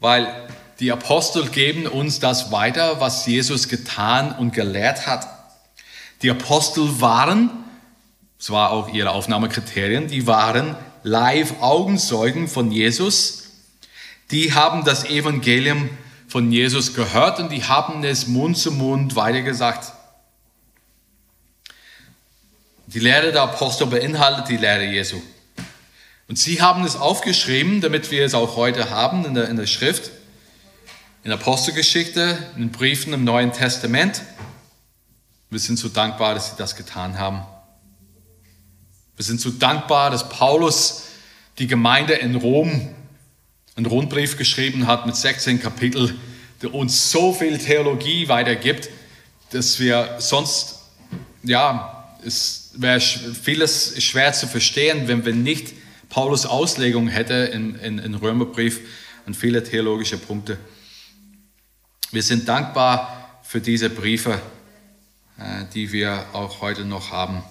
weil 0.00 0.48
die 0.80 0.90
Apostel 0.90 1.50
geben 1.50 1.86
uns 1.86 2.18
das 2.18 2.50
weiter, 2.50 3.02
was 3.02 3.26
Jesus 3.26 3.68
getan 3.68 4.34
und 4.38 4.54
gelehrt 4.54 5.06
hat. 5.06 5.28
Die 6.22 6.30
Apostel 6.30 6.98
waren, 7.02 7.50
das 8.38 8.48
war 8.48 8.70
auch 8.70 8.88
ihre 8.88 9.10
Aufnahmekriterien, 9.10 10.08
die 10.08 10.26
waren 10.26 10.76
live 11.02 11.60
Augenzeugen 11.60 12.48
von 12.48 12.70
Jesus. 12.70 13.50
Die 14.30 14.54
haben 14.54 14.86
das 14.86 15.04
Evangelium 15.04 15.90
von 16.26 16.50
Jesus 16.50 16.94
gehört 16.94 17.38
und 17.38 17.52
die 17.52 17.64
haben 17.64 18.02
es 18.02 18.28
Mund 18.28 18.56
zu 18.56 18.72
Mund 18.72 19.14
weitergesagt. 19.14 19.92
Die 22.94 23.00
Lehre 23.00 23.32
der 23.32 23.42
Apostel 23.42 23.88
beinhaltet 23.88 24.48
die 24.48 24.56
Lehre 24.56 24.84
Jesu. 24.84 25.20
Und 26.28 26.38
sie 26.38 26.62
haben 26.62 26.84
es 26.84 26.94
aufgeschrieben, 26.94 27.80
damit 27.80 28.12
wir 28.12 28.24
es 28.24 28.34
auch 28.34 28.54
heute 28.54 28.88
haben 28.88 29.24
in 29.24 29.34
der, 29.34 29.48
in 29.48 29.56
der 29.56 29.66
Schrift, 29.66 30.12
in 31.24 31.30
der 31.30 31.40
Apostelgeschichte, 31.40 32.38
in 32.54 32.62
den 32.62 32.70
Briefen 32.70 33.12
im 33.12 33.24
Neuen 33.24 33.52
Testament. 33.52 34.22
Wir 35.50 35.58
sind 35.58 35.76
so 35.76 35.88
dankbar, 35.88 36.34
dass 36.34 36.50
sie 36.50 36.56
das 36.56 36.76
getan 36.76 37.18
haben. 37.18 37.44
Wir 39.16 39.24
sind 39.24 39.40
so 39.40 39.50
dankbar, 39.50 40.10
dass 40.10 40.28
Paulus 40.28 41.02
die 41.58 41.66
Gemeinde 41.66 42.14
in 42.14 42.36
Rom 42.36 42.94
einen 43.74 43.86
Rundbrief 43.86 44.38
geschrieben 44.38 44.86
hat 44.86 45.04
mit 45.04 45.16
16 45.16 45.60
Kapiteln, 45.60 46.16
der 46.62 46.72
uns 46.72 47.10
so 47.10 47.32
viel 47.32 47.58
Theologie 47.58 48.28
weitergibt, 48.28 48.88
dass 49.50 49.80
wir 49.80 50.14
sonst, 50.20 50.76
ja, 51.42 52.14
es 52.24 52.63
wäre 52.80 53.00
vieles 53.00 54.02
schwer 54.02 54.32
zu 54.32 54.46
verstehen, 54.46 55.08
wenn 55.08 55.24
wir 55.24 55.32
nicht 55.34 55.72
Paulus 56.08 56.46
Auslegung 56.46 57.08
hätte 57.08 57.34
in, 57.34 57.74
in, 57.76 57.98
in 57.98 58.14
Römerbrief 58.14 58.80
und 59.26 59.36
viele 59.36 59.64
theologische 59.64 60.18
Punkte. 60.18 60.58
Wir 62.12 62.22
sind 62.22 62.48
dankbar 62.48 63.40
für 63.42 63.60
diese 63.60 63.90
Briefe 63.90 64.40
äh, 65.38 65.64
die 65.74 65.90
wir 65.90 66.26
auch 66.32 66.60
heute 66.60 66.84
noch 66.84 67.10
haben. 67.10 67.42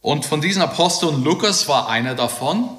Und 0.00 0.24
von 0.24 0.40
diesen 0.40 0.62
Aposteln, 0.62 1.22
Lukas 1.22 1.68
war 1.68 1.90
einer 1.90 2.14
davon. 2.14 2.70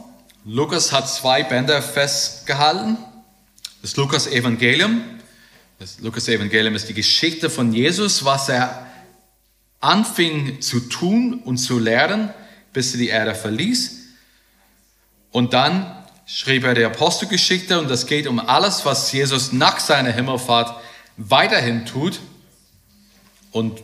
Lukas 0.43 0.91
hat 0.91 1.07
zwei 1.07 1.43
Bände 1.43 1.79
festgehalten. 1.83 2.97
Das 3.83 3.95
Lukas-Evangelium. 3.95 5.01
Das 5.81 5.99
Lukas-Evangelium 5.99 6.75
ist 6.75 6.89
die 6.89 6.93
Geschichte 6.93 7.49
von 7.49 7.73
Jesus, 7.73 8.23
was 8.23 8.49
er 8.49 8.85
anfing 9.79 10.61
zu 10.61 10.79
tun 10.79 11.41
und 11.43 11.57
zu 11.57 11.79
lehren, 11.79 12.29
bis 12.71 12.93
er 12.93 12.99
die 12.99 13.07
Erde 13.07 13.33
verließ. 13.33 13.97
Und 15.31 15.53
dann 15.53 15.91
schrieb 16.27 16.65
er 16.65 16.75
die 16.75 16.83
Apostelgeschichte 16.83 17.79
und 17.79 17.89
das 17.89 18.05
geht 18.05 18.27
um 18.27 18.39
alles, 18.39 18.85
was 18.85 19.11
Jesus 19.11 19.53
nach 19.53 19.79
seiner 19.79 20.11
Himmelfahrt 20.11 20.79
weiterhin 21.17 21.87
tut 21.87 22.19
und 23.51 23.81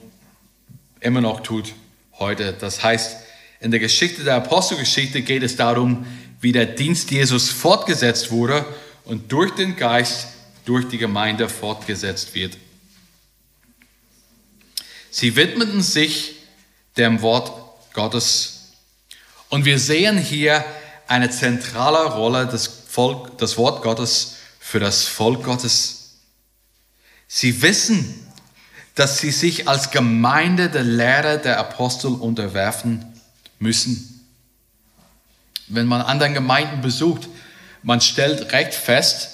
immer 1.00 1.22
noch 1.22 1.40
tut 1.40 1.74
heute. 2.20 2.54
Das 2.54 2.84
heißt, 2.84 3.18
in 3.60 3.72
der 3.72 3.80
Geschichte 3.80 4.24
der 4.24 4.36
Apostelgeschichte 4.36 5.24
geht 5.24 5.42
es 5.42 5.56
darum, 5.56 6.06
wie 6.42 6.52
der 6.52 6.68
Dienst 6.68 7.10
Jesus 7.10 7.50
fortgesetzt 7.50 8.30
wurde 8.30 8.68
und 9.04 9.32
durch 9.32 9.56
den 9.56 9.76
Geist 9.78 10.28
durch 10.68 10.90
die 10.90 10.98
Gemeinde 10.98 11.48
fortgesetzt 11.48 12.36
wird. 12.36 12.58
Sie 15.10 15.36
widmeten 15.38 15.82
sich 15.82 16.36
dem 16.98 17.22
Wort 17.22 17.52
Gottes. 17.94 18.74
Und 19.50 19.64
wir 19.64 19.80
sehen 19.80 20.18
hier 20.18 20.66
eine 21.08 21.30
zentrale 21.30 22.14
Rolle 22.14 22.48
des, 22.48 22.68
Volk, 22.68 23.38
des 23.38 23.58
Wort 23.58 23.82
Gottes 23.82 24.36
für 24.60 24.82
das 24.82 25.06
Volk 25.06 25.44
Gottes. 25.44 26.18
Sie 27.28 27.62
wissen, 27.62 28.28
dass 28.94 29.20
sie 29.20 29.32
sich 29.32 29.70
als 29.70 29.92
Gemeinde 29.92 30.70
der 30.70 30.84
Lehre 30.84 31.40
der 31.40 31.60
Apostel 31.60 32.12
unterwerfen 32.12 33.06
müssen. 33.60 34.26
Wenn 35.68 35.86
man 35.86 36.02
anderen 36.02 36.34
Gemeinden 36.34 36.82
besucht, 36.82 37.30
man 37.84 38.02
stellt 38.02 38.52
recht 38.52 38.74
fest, 38.74 39.30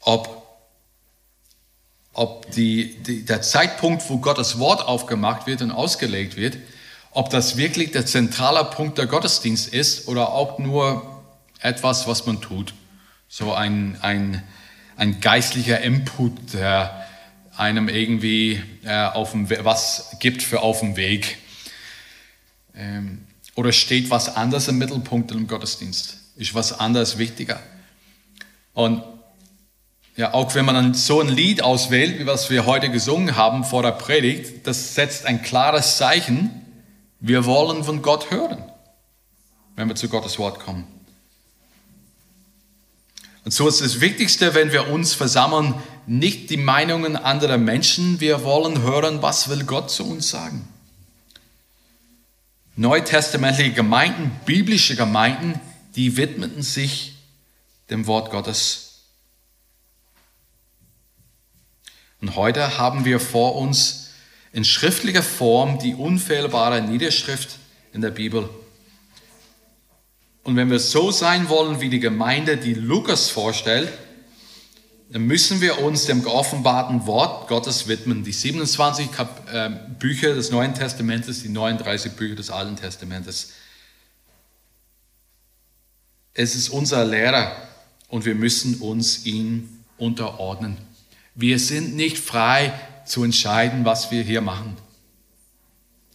ob, 0.00 0.41
ob 2.12 2.50
die, 2.52 2.96
die, 3.02 3.24
der 3.24 3.42
Zeitpunkt, 3.42 4.08
wo 4.10 4.18
Gottes 4.18 4.58
Wort 4.58 4.86
aufgemacht 4.86 5.46
wird 5.46 5.62
und 5.62 5.70
ausgelegt 5.70 6.36
wird, 6.36 6.58
ob 7.10 7.30
das 7.30 7.56
wirklich 7.56 7.92
der 7.92 8.06
zentrale 8.06 8.64
Punkt 8.64 8.98
der 8.98 9.06
Gottesdienst 9.06 9.72
ist 9.72 10.08
oder 10.08 10.30
auch 10.30 10.58
nur 10.58 11.22
etwas, 11.60 12.06
was 12.06 12.26
man 12.26 12.40
tut. 12.40 12.74
So 13.28 13.54
ein, 13.54 13.98
ein, 14.02 14.42
ein 14.96 15.20
geistlicher 15.20 15.80
Input, 15.80 16.54
der 16.54 17.06
einem 17.56 17.88
irgendwie 17.88 18.62
äh, 18.82 19.04
auf 19.04 19.32
dem, 19.32 19.48
was 19.50 20.16
gibt 20.20 20.42
für 20.42 20.60
auf 20.60 20.80
dem 20.80 20.96
Weg. 20.96 21.38
Ähm, 22.74 23.26
oder 23.54 23.72
steht 23.72 24.10
was 24.10 24.34
anderes 24.36 24.68
im 24.68 24.78
Mittelpunkt 24.78 25.30
im 25.30 25.46
Gottesdienst? 25.46 26.18
Ist 26.36 26.54
was 26.54 26.78
anderes 26.78 27.18
wichtiger? 27.18 27.60
Und 28.72 29.02
ja, 30.14 30.34
auch 30.34 30.54
wenn 30.54 30.64
man 30.64 30.74
dann 30.74 30.94
so 30.94 31.20
ein 31.20 31.28
Lied 31.28 31.62
auswählt, 31.62 32.18
wie 32.18 32.26
was 32.26 32.50
wir 32.50 32.66
heute 32.66 32.90
gesungen 32.90 33.36
haben 33.36 33.64
vor 33.64 33.82
der 33.82 33.92
Predigt, 33.92 34.66
das 34.66 34.94
setzt 34.94 35.24
ein 35.24 35.42
klares 35.42 35.96
Zeichen. 35.96 36.50
Wir 37.20 37.46
wollen 37.46 37.82
von 37.82 38.02
Gott 38.02 38.30
hören, 38.30 38.62
wenn 39.76 39.88
wir 39.88 39.94
zu 39.94 40.08
Gottes 40.08 40.38
Wort 40.38 40.60
kommen. 40.60 40.86
Und 43.44 43.52
so 43.52 43.66
ist 43.66 43.80
das 43.80 44.00
Wichtigste, 44.00 44.54
wenn 44.54 44.70
wir 44.70 44.88
uns 44.88 45.14
versammeln, 45.14 45.74
nicht 46.06 46.50
die 46.50 46.56
Meinungen 46.58 47.16
anderer 47.16 47.58
Menschen. 47.58 48.20
Wir 48.20 48.44
wollen 48.44 48.82
hören, 48.82 49.22
was 49.22 49.48
will 49.48 49.64
Gott 49.64 49.90
zu 49.90 50.08
uns 50.08 50.28
sagen. 50.28 50.68
Neutestamentliche 52.76 53.72
Gemeinden, 53.72 54.30
biblische 54.44 54.94
Gemeinden, 54.94 55.58
die 55.96 56.16
widmeten 56.16 56.62
sich 56.62 57.14
dem 57.90 58.06
Wort 58.06 58.30
Gottes. 58.30 58.91
Und 62.22 62.36
heute 62.36 62.78
haben 62.78 63.04
wir 63.04 63.18
vor 63.18 63.56
uns 63.56 64.10
in 64.52 64.64
schriftlicher 64.64 65.24
Form 65.24 65.80
die 65.80 65.94
unfehlbare 65.94 66.80
Niederschrift 66.80 67.58
in 67.92 68.00
der 68.00 68.10
Bibel. 68.10 68.48
Und 70.44 70.54
wenn 70.54 70.70
wir 70.70 70.78
so 70.78 71.10
sein 71.10 71.48
wollen 71.48 71.80
wie 71.80 71.90
die 71.90 71.98
Gemeinde, 71.98 72.56
die 72.56 72.74
Lukas 72.74 73.28
vorstellt, 73.28 73.92
dann 75.10 75.22
müssen 75.22 75.60
wir 75.60 75.80
uns 75.80 76.06
dem 76.06 76.22
geoffenbarten 76.22 77.06
Wort 77.06 77.48
Gottes 77.48 77.88
widmen. 77.88 78.22
Die 78.22 78.32
27 78.32 79.08
äh, 79.52 79.70
Bücher 79.98 80.36
des 80.36 80.52
Neuen 80.52 80.74
Testamentes, 80.74 81.42
die 81.42 81.48
39 81.48 82.12
Bücher 82.12 82.36
des 82.36 82.50
Alten 82.50 82.76
Testamentes. 82.76 83.50
Es 86.34 86.54
ist 86.54 86.68
unser 86.68 87.04
Lehrer 87.04 87.50
und 88.08 88.24
wir 88.24 88.36
müssen 88.36 88.76
uns 88.76 89.26
ihm 89.26 89.82
unterordnen. 89.98 90.91
Wir 91.34 91.58
sind 91.58 91.96
nicht 91.96 92.18
frei 92.18 92.72
zu 93.06 93.24
entscheiden, 93.24 93.84
was 93.84 94.10
wir 94.10 94.22
hier 94.22 94.40
machen. 94.40 94.76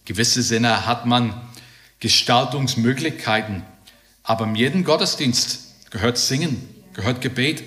Gewisse 0.04 0.42
Sinne 0.42 0.86
hat 0.86 1.06
man 1.06 1.40
Gestaltungsmöglichkeiten, 2.00 3.62
aber 4.22 4.44
in 4.46 4.54
jedem 4.54 4.84
Gottesdienst 4.84 5.90
gehört 5.90 6.18
Singen, 6.18 6.68
gehört 6.92 7.20
Gebet, 7.20 7.64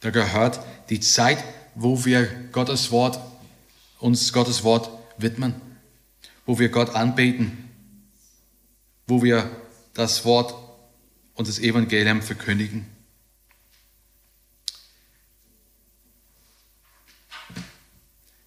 da 0.00 0.10
gehört 0.10 0.60
die 0.88 1.00
Zeit, 1.00 1.42
wo 1.74 2.04
wir 2.04 2.26
Gottes 2.52 2.90
Wort, 2.90 3.20
uns 3.98 4.32
Gottes 4.32 4.62
Wort 4.64 4.90
widmen, 5.18 5.54
wo 6.46 6.58
wir 6.58 6.68
Gott 6.68 6.94
anbeten, 6.94 7.68
wo 9.06 9.22
wir 9.22 9.50
das 9.94 10.24
Wort 10.24 10.54
und 11.34 11.48
das 11.48 11.58
Evangelium 11.58 12.22
verkündigen. 12.22 12.86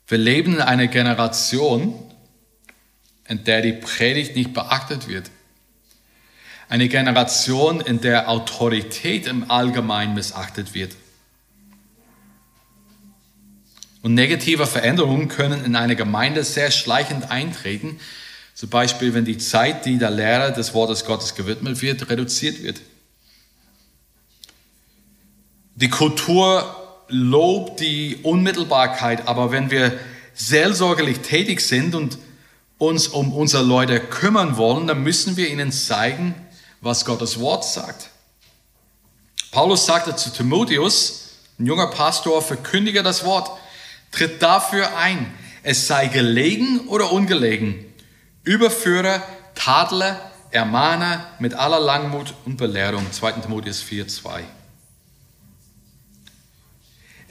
Wir 0.07 0.17
leben 0.17 0.55
in 0.55 0.61
einer 0.61 0.87
Generation, 0.87 1.93
in 3.27 3.43
der 3.43 3.61
die 3.61 3.73
Predigt 3.73 4.35
nicht 4.35 4.53
beachtet 4.53 5.07
wird. 5.07 5.31
Eine 6.69 6.89
Generation, 6.89 7.81
in 7.81 8.01
der 8.01 8.29
Autorität 8.29 9.27
im 9.27 9.49
Allgemeinen 9.49 10.13
missachtet 10.13 10.73
wird. 10.73 10.95
Und 14.01 14.15
negative 14.15 14.67
Veränderungen 14.67 15.29
können 15.29 15.63
in 15.63 15.77
eine 15.77 15.95
Gemeinde 15.95 16.43
sehr 16.43 16.71
schleichend 16.71 17.31
eintreten. 17.31 17.99
Zum 18.53 18.69
Beispiel, 18.69 19.13
wenn 19.13 19.23
die 19.23 19.37
Zeit, 19.37 19.85
die 19.85 19.97
der 19.97 20.11
Lehrer 20.11 20.51
des 20.51 20.73
Wortes 20.73 21.05
Gottes 21.05 21.35
gewidmet 21.35 21.81
wird, 21.81 22.09
reduziert 22.09 22.61
wird. 22.61 22.81
Die 25.75 25.89
Kultur 25.89 26.82
lobt 27.13 27.79
die 27.79 28.17
Unmittelbarkeit, 28.23 29.27
aber 29.27 29.51
wenn 29.51 29.71
wir 29.71 29.97
seelsorgerlich 30.33 31.19
tätig 31.19 31.61
sind 31.61 31.95
und 31.95 32.17
uns 32.77 33.07
um 33.07 33.33
unsere 33.33 33.63
Leute 33.63 33.99
kümmern 33.99 34.57
wollen, 34.57 34.87
dann 34.87 35.03
müssen 35.03 35.37
wir 35.37 35.49
ihnen 35.49 35.71
zeigen, 35.71 36.35
was 36.81 37.05
Gottes 37.05 37.39
Wort 37.39 37.63
sagt. 37.63 38.09
Paulus 39.51 39.85
sagte 39.85 40.15
zu 40.15 40.31
Timotheus, 40.31 41.29
ein 41.59 41.67
junger 41.67 41.87
Pastor, 41.87 42.41
verkündige 42.41 43.03
das 43.03 43.23
Wort. 43.23 43.51
Tritt 44.11 44.41
dafür 44.41 44.97
ein, 44.97 45.31
es 45.61 45.87
sei 45.87 46.07
gelegen 46.07 46.87
oder 46.87 47.11
ungelegen. 47.11 47.85
Überführe, 48.43 49.21
tadle, 49.53 50.19
ermahne 50.49 51.23
mit 51.39 51.53
aller 51.53 51.79
Langmut 51.79 52.33
und 52.45 52.57
Belehrung. 52.57 53.11
2. 53.11 53.31
Timotheus 53.33 53.81
4, 53.81 54.07
2. 54.07 54.43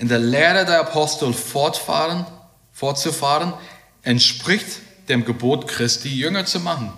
In 0.03 0.09
der 0.09 0.19
Lehre 0.19 0.65
der 0.65 0.81
Apostel 0.81 1.33
fortfahren, 1.33 2.27
fortzufahren, 2.73 3.55
entspricht 4.03 4.81
dem 5.09 5.25
Gebot 5.25 5.69
Christi, 5.69 6.09
Jünger 6.09 6.45
zu 6.45 6.59
machen. 6.59 6.93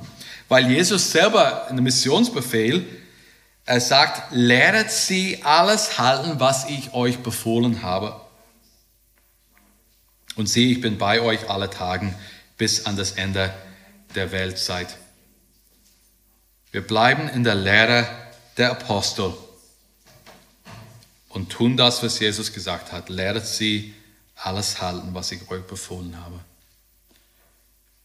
Weil 0.49 0.71
Jesus 0.71 1.12
selber 1.12 1.67
in 1.69 1.77
dem 1.77 1.85
Missionsbefehl, 1.85 2.87
er 3.67 3.81
sagt, 3.83 4.33
lehret 4.33 4.90
sie 4.90 5.43
alles 5.45 5.99
halten, 5.99 6.40
was 6.40 6.71
ich 6.71 6.95
euch 6.95 7.19
befohlen 7.19 7.83
habe. 7.83 8.19
Und 10.37 10.49
siehe, 10.49 10.73
ich 10.73 10.81
bin 10.81 10.97
bei 10.97 11.21
euch 11.21 11.51
alle 11.51 11.69
Tagen 11.69 12.14
bis 12.57 12.87
an 12.87 12.97
das 12.97 13.12
Ende 13.12 13.53
der 14.14 14.33
Weltzeit. 14.33 14.97
Wir 16.73 16.81
bleiben 16.81 17.29
in 17.29 17.45
der 17.45 17.55
Lehre 17.55 18.09
der 18.57 18.71
Apostel 18.71 19.35
und 21.35 21.51
tun 21.51 21.77
das, 21.77 22.03
was 22.03 22.20
Jesus 22.20 22.53
gesagt 22.53 22.92
hat. 22.92 23.09
Lehret 23.09 23.47
sie 23.47 23.92
alles 24.37 24.81
halten, 24.81 25.11
was 25.12 25.33
ich 25.33 25.51
euch 25.51 25.64
befohlen 25.64 26.16
habe. 26.25 26.38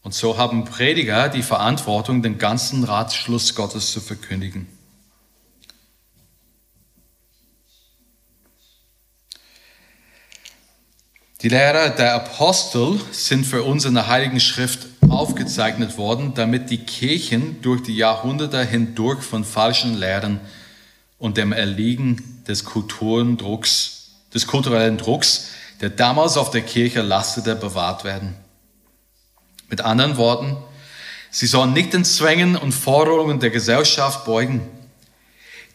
Und 0.02 0.14
so 0.14 0.36
haben 0.36 0.64
Prediger 0.64 1.28
die 1.28 1.42
Verantwortung, 1.42 2.22
den 2.22 2.38
ganzen 2.38 2.84
Ratschluss 2.84 3.54
Gottes 3.54 3.92
zu 3.92 4.00
verkündigen. 4.00 4.66
Die 11.42 11.48
Lehrer 11.48 11.90
der 11.90 12.14
Apostel 12.14 13.00
sind 13.12 13.46
für 13.46 13.62
uns 13.62 13.84
in 13.84 13.94
der 13.94 14.08
Heiligen 14.08 14.40
Schrift 14.40 14.88
aufgezeichnet 15.08 15.96
worden, 15.96 16.34
damit 16.34 16.68
die 16.68 16.84
Kirchen 16.84 17.62
durch 17.62 17.82
die 17.82 17.96
Jahrhunderte 17.96 18.62
hindurch 18.64 19.22
von 19.22 19.44
falschen 19.44 19.98
Lehren 19.98 20.40
und 21.18 21.36
dem 21.36 21.52
Erliegen 21.52 22.39
des 22.50 22.64
Kulturendrucks, 22.64 24.10
des 24.34 24.46
kulturellen 24.46 24.98
Drucks, 24.98 25.50
der 25.80 25.88
damals 25.88 26.36
auf 26.36 26.50
der 26.50 26.62
Kirche 26.62 27.00
lastete, 27.00 27.54
bewahrt 27.54 28.04
werden. 28.04 28.34
Mit 29.68 29.80
anderen 29.80 30.16
Worten, 30.16 30.56
sie 31.30 31.46
sollen 31.46 31.72
nicht 31.72 31.92
den 31.92 32.04
Zwängen 32.04 32.56
und 32.56 32.72
Forderungen 32.72 33.38
der 33.38 33.50
Gesellschaft 33.50 34.24
beugen. 34.24 34.62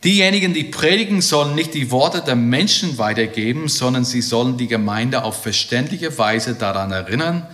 Diejenigen, 0.04 0.54
die 0.54 0.66
predigen, 0.66 1.22
sollen 1.22 1.56
nicht 1.56 1.74
die 1.74 1.90
Worte 1.92 2.22
der 2.22 2.36
Menschen 2.36 2.98
weitergeben, 2.98 3.70
sondern 3.70 4.04
sie 4.04 4.22
sollen 4.22 4.58
die 4.58 4.68
Gemeinde 4.68 5.24
auf 5.24 5.42
verständliche 5.42 6.18
Weise 6.18 6.56
daran 6.56 6.92
erinnern, 6.92 7.48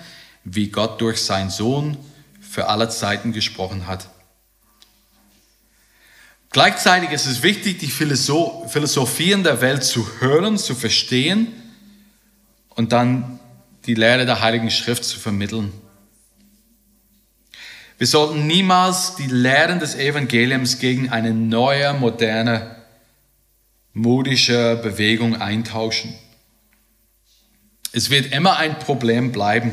wie 0.43 0.69
Gott 0.69 0.99
durch 0.99 1.21
seinen 1.21 1.51
Sohn 1.51 1.95
für 2.41 2.67
alle 2.67 2.89
Zeiten 2.89 3.31
gesprochen 3.31 3.85
hat. 3.85 4.09
Gleichzeitig 6.51 7.11
ist 7.11 7.27
es 7.27 7.43
wichtig, 7.43 7.79
die 7.79 7.87
Philosophien 7.87 9.43
der 9.43 9.61
Welt 9.61 9.85
zu 9.85 10.05
hören, 10.19 10.57
zu 10.57 10.75
verstehen 10.75 11.47
und 12.75 12.91
dann 12.91 13.39
die 13.85 13.93
Lehre 13.93 14.25
der 14.25 14.41
Heiligen 14.41 14.69
Schrift 14.69 15.05
zu 15.05 15.17
vermitteln. 15.17 15.71
Wir 17.97 18.07
sollten 18.07 18.47
niemals 18.47 19.15
die 19.15 19.27
Lehren 19.27 19.79
des 19.79 19.95
Evangeliums 19.95 20.79
gegen 20.79 21.09
eine 21.09 21.33
neue, 21.33 21.93
moderne, 21.93 22.75
modische 23.93 24.77
Bewegung 24.83 25.39
eintauschen. 25.39 26.13
Es 27.93 28.09
wird 28.09 28.33
immer 28.33 28.57
ein 28.57 28.77
Problem 28.77 29.31
bleiben, 29.31 29.71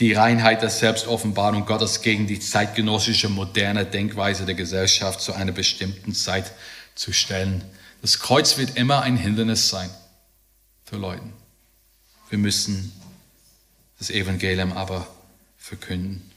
die 0.00 0.12
Reinheit 0.12 0.62
der 0.62 0.70
Selbstoffenbarung 0.70 1.66
Gottes 1.66 2.02
gegen 2.02 2.26
die 2.26 2.40
zeitgenössische 2.40 3.28
moderne 3.28 3.86
Denkweise 3.86 4.44
der 4.44 4.54
Gesellschaft 4.54 5.20
zu 5.20 5.32
einer 5.32 5.52
bestimmten 5.52 6.14
Zeit 6.14 6.52
zu 6.94 7.12
stellen. 7.12 7.62
Das 8.02 8.18
Kreuz 8.18 8.58
wird 8.58 8.76
immer 8.76 9.02
ein 9.02 9.16
Hindernis 9.16 9.68
sein 9.68 9.90
für 10.84 10.96
Leute. 10.96 11.22
Wir 12.28 12.38
müssen 12.38 12.92
das 13.98 14.10
Evangelium 14.10 14.72
aber 14.72 15.06
verkünden. 15.56 16.30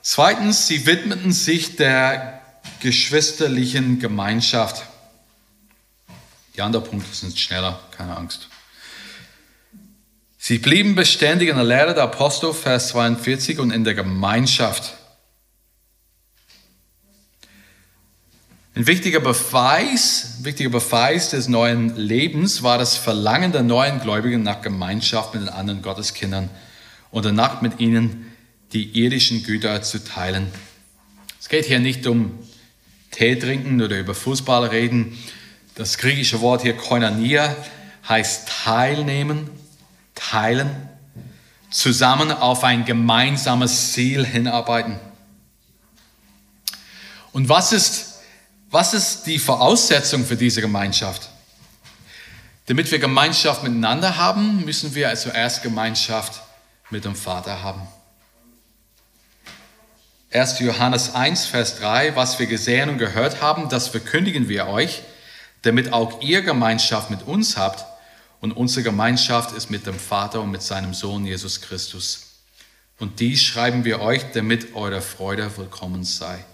Zweitens, 0.00 0.66
sie 0.66 0.86
widmeten 0.86 1.32
sich 1.32 1.76
der 1.76 2.40
geschwisterlichen 2.80 3.98
Gemeinschaft. 3.98 4.86
Die 6.54 6.62
anderen 6.62 6.86
Punkte 6.86 7.14
sind 7.14 7.38
schneller, 7.38 7.80
keine 7.90 8.16
Angst. 8.16 8.48
Sie 10.38 10.58
blieben 10.58 10.94
beständig 10.94 11.48
in 11.48 11.56
der 11.56 11.64
Lehre 11.64 11.94
der 11.94 12.04
Apostel, 12.04 12.52
Vers 12.52 12.88
42, 12.88 13.58
und 13.58 13.70
in 13.70 13.84
der 13.84 13.94
Gemeinschaft. 13.94 14.94
Ein 18.74 18.86
wichtiger 18.86 19.20
Beweis, 19.20 20.40
wichtiger 20.42 20.68
Beweis 20.68 21.30
des 21.30 21.48
neuen 21.48 21.96
Lebens 21.96 22.62
war 22.62 22.76
das 22.76 22.94
Verlangen 22.94 23.50
der 23.50 23.62
neuen 23.62 24.00
Gläubigen 24.00 24.42
nach 24.42 24.60
Gemeinschaft 24.60 25.32
mit 25.32 25.44
den 25.44 25.48
anderen 25.48 25.80
Gotteskindern 25.80 26.50
und 27.10 27.24
danach 27.24 27.62
mit 27.62 27.80
ihnen 27.80 28.30
die 28.74 29.02
irdischen 29.02 29.44
Güter 29.44 29.80
zu 29.80 30.04
teilen. 30.04 30.48
Es 31.40 31.48
geht 31.48 31.64
hier 31.64 31.78
nicht 31.78 32.06
um 32.06 32.38
Tee 33.12 33.36
trinken 33.36 33.80
oder 33.80 33.98
über 33.98 34.14
Fußball 34.14 34.66
reden. 34.66 35.18
Das 35.74 35.96
griechische 35.96 36.42
Wort 36.42 36.60
hier 36.60 36.76
koinonia 36.76 37.56
heißt 38.06 38.46
teilnehmen, 38.64 39.48
teilen, 40.16 40.88
zusammen 41.70 42.32
auf 42.32 42.64
ein 42.64 42.84
gemeinsames 42.84 43.92
Ziel 43.92 44.26
hinarbeiten. 44.26 44.98
Und 47.32 47.48
was 47.48 47.72
ist, 47.72 48.14
was 48.70 48.94
ist 48.94 49.26
die 49.26 49.38
Voraussetzung 49.38 50.24
für 50.24 50.36
diese 50.36 50.60
Gemeinschaft? 50.60 51.28
Damit 52.66 52.90
wir 52.90 52.98
Gemeinschaft 52.98 53.62
miteinander 53.62 54.16
haben, 54.16 54.64
müssen 54.64 54.96
wir 54.96 55.14
zuerst 55.14 55.62
Gemeinschaft 55.62 56.42
mit 56.90 57.04
dem 57.04 57.14
Vater 57.14 57.62
haben. 57.62 57.86
1. 60.32 60.58
Johannes 60.60 61.14
1, 61.14 61.46
Vers 61.46 61.78
3, 61.78 62.16
was 62.16 62.38
wir 62.38 62.46
gesehen 62.46 62.88
und 62.88 62.98
gehört 62.98 63.40
haben, 63.40 63.68
das 63.68 63.88
verkündigen 63.88 64.48
wir 64.48 64.66
euch, 64.66 65.02
damit 65.62 65.92
auch 65.92 66.20
ihr 66.20 66.42
Gemeinschaft 66.42 67.10
mit 67.10 67.22
uns 67.22 67.56
habt. 67.56 67.84
Und 68.46 68.52
unsere 68.52 68.84
Gemeinschaft 68.84 69.56
ist 69.56 69.70
mit 69.70 69.88
dem 69.88 69.98
Vater 69.98 70.40
und 70.40 70.52
mit 70.52 70.62
seinem 70.62 70.94
Sohn 70.94 71.26
Jesus 71.26 71.62
Christus. 71.62 72.42
Und 72.96 73.18
dies 73.18 73.42
schreiben 73.42 73.84
wir 73.84 74.00
euch, 74.00 74.22
damit 74.34 74.76
eure 74.76 75.02
Freude 75.02 75.50
willkommen 75.56 76.04
sei. 76.04 76.44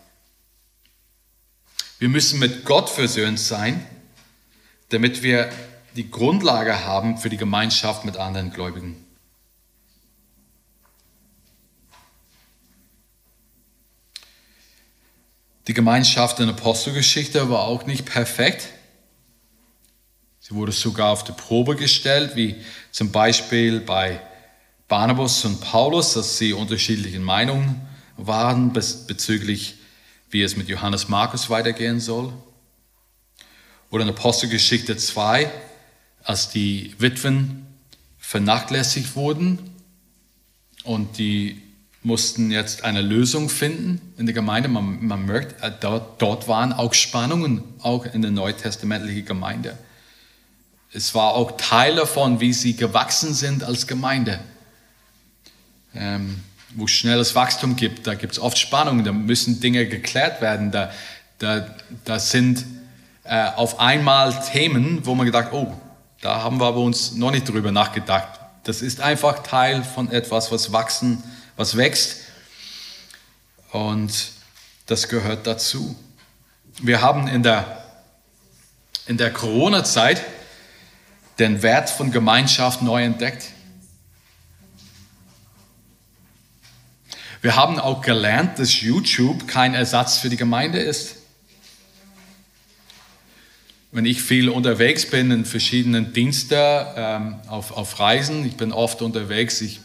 Wir 1.98 2.08
müssen 2.08 2.38
mit 2.38 2.64
Gott 2.64 2.88
versöhnt 2.88 3.38
sein, 3.38 3.86
damit 4.88 5.22
wir 5.22 5.52
die 5.94 6.10
Grundlage 6.10 6.86
haben 6.86 7.18
für 7.18 7.28
die 7.28 7.36
Gemeinschaft 7.36 8.06
mit 8.06 8.16
anderen 8.16 8.54
Gläubigen. 8.54 8.96
Die 15.66 15.74
Gemeinschaft 15.74 16.40
in 16.40 16.46
der 16.46 16.56
Apostelgeschichte 16.56 17.50
war 17.50 17.64
auch 17.64 17.84
nicht 17.84 18.06
perfekt. 18.06 18.70
Sie 20.52 20.58
wurde 20.58 20.72
sogar 20.72 21.08
auf 21.08 21.24
die 21.24 21.32
Probe 21.32 21.76
gestellt, 21.76 22.36
wie 22.36 22.56
zum 22.90 23.10
Beispiel 23.10 23.80
bei 23.80 24.20
Barnabas 24.86 25.46
und 25.46 25.62
Paulus, 25.62 26.12
dass 26.12 26.36
sie 26.36 26.52
unterschiedlichen 26.52 27.22
Meinungen 27.22 27.80
waren 28.18 28.70
bezüglich, 28.74 29.76
wie 30.28 30.42
es 30.42 30.54
mit 30.54 30.68
Johannes 30.68 31.08
Markus 31.08 31.48
weitergehen 31.48 32.00
soll. 32.00 32.34
Oder 33.90 34.02
in 34.02 34.10
Apostelgeschichte 34.10 34.98
2, 34.98 35.50
als 36.22 36.50
die 36.50 36.94
Witwen 36.98 37.66
vernachlässigt 38.18 39.16
wurden 39.16 39.58
und 40.84 41.16
die 41.16 41.62
mussten 42.02 42.50
jetzt 42.50 42.84
eine 42.84 43.00
Lösung 43.00 43.48
finden 43.48 44.02
in 44.18 44.26
der 44.26 44.34
Gemeinde. 44.34 44.68
Man, 44.68 45.02
man 45.06 45.24
merkt, 45.24 45.62
äh, 45.62 45.72
dort, 45.80 46.20
dort 46.20 46.46
waren 46.46 46.74
auch 46.74 46.92
Spannungen, 46.92 47.64
auch 47.80 48.04
in 48.04 48.20
der 48.20 48.32
neutestamentlichen 48.32 49.24
Gemeinde. 49.24 49.78
Es 50.92 51.14
war 51.14 51.34
auch 51.34 51.52
Teil 51.56 51.96
davon, 51.96 52.40
wie 52.40 52.52
sie 52.52 52.76
gewachsen 52.76 53.34
sind 53.34 53.64
als 53.64 53.86
Gemeinde. 53.86 54.40
Ähm, 55.94 56.40
wo 56.74 56.86
schnelles 56.86 57.34
Wachstum 57.34 57.76
gibt, 57.76 58.06
da 58.06 58.14
gibt 58.14 58.32
es 58.32 58.38
oft 58.38 58.58
Spannungen, 58.58 59.04
da 59.04 59.12
müssen 59.12 59.60
Dinge 59.60 59.86
geklärt 59.86 60.40
werden. 60.40 60.70
Da, 60.70 60.90
da, 61.38 61.66
da 62.04 62.18
sind 62.18 62.64
äh, 63.24 63.48
auf 63.56 63.78
einmal 63.78 64.32
Themen, 64.50 65.04
wo 65.04 65.14
man 65.14 65.26
gedacht, 65.26 65.52
oh, 65.52 65.72
da 66.20 66.42
haben 66.42 66.60
wir 66.60 66.66
aber 66.66 66.80
uns 66.80 67.12
noch 67.12 67.30
nicht 67.30 67.48
drüber 67.48 67.72
nachgedacht. 67.72 68.40
Das 68.64 68.80
ist 68.80 69.00
einfach 69.00 69.42
Teil 69.42 69.82
von 69.82 70.10
etwas, 70.10 70.52
was 70.52 70.72
wachsen 70.72 71.22
was 71.56 71.76
wächst. 71.76 72.18
Und 73.70 74.32
das 74.86 75.08
gehört 75.08 75.46
dazu. 75.46 75.96
Wir 76.80 77.00
haben 77.00 77.28
in 77.28 77.42
der, 77.42 77.84
in 79.06 79.16
der 79.16 79.32
Corona-Zeit 79.32 80.22
den 81.38 81.62
Wert 81.62 81.90
von 81.90 82.10
Gemeinschaft 82.10 82.82
neu 82.82 83.02
entdeckt. 83.02 83.48
Wir 87.40 87.56
haben 87.56 87.78
auch 87.80 88.02
gelernt, 88.02 88.58
dass 88.58 88.80
YouTube 88.80 89.48
kein 89.48 89.74
Ersatz 89.74 90.18
für 90.18 90.28
die 90.28 90.36
Gemeinde 90.36 90.78
ist. 90.78 91.16
Wenn 93.90 94.06
ich 94.06 94.22
viel 94.22 94.48
unterwegs 94.48 95.10
bin 95.10 95.30
in 95.30 95.44
verschiedenen 95.44 96.12
Diensten, 96.12 96.56
ähm, 96.96 97.34
auf, 97.48 97.72
auf 97.72 97.98
Reisen, 97.98 98.46
ich 98.46 98.56
bin 98.56 98.72
oft 98.72 99.02
unterwegs, 99.02 99.60
ich 99.60 99.80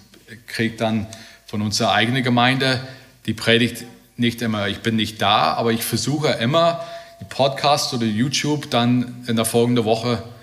kriege 0.46 0.78
dann 0.78 1.08
von 1.46 1.62
unserer 1.62 1.94
eigenen 1.94 2.24
Gemeinde, 2.24 2.86
die 3.26 3.34
predigt 3.34 3.86
nicht 4.18 4.42
immer, 4.42 4.68
ich 4.68 4.80
bin 4.80 4.96
nicht 4.96 5.22
da, 5.22 5.54
aber 5.54 5.72
ich 5.72 5.84
versuche 5.84 6.30
immer, 6.34 6.86
die 7.20 7.26
Podcast 7.26 7.94
oder 7.94 8.06
YouTube 8.06 8.70
dann 8.70 9.26
in 9.28 9.36
der 9.36 9.46
folgenden 9.46 9.84
Woche 9.86 10.18
zu 10.18 10.37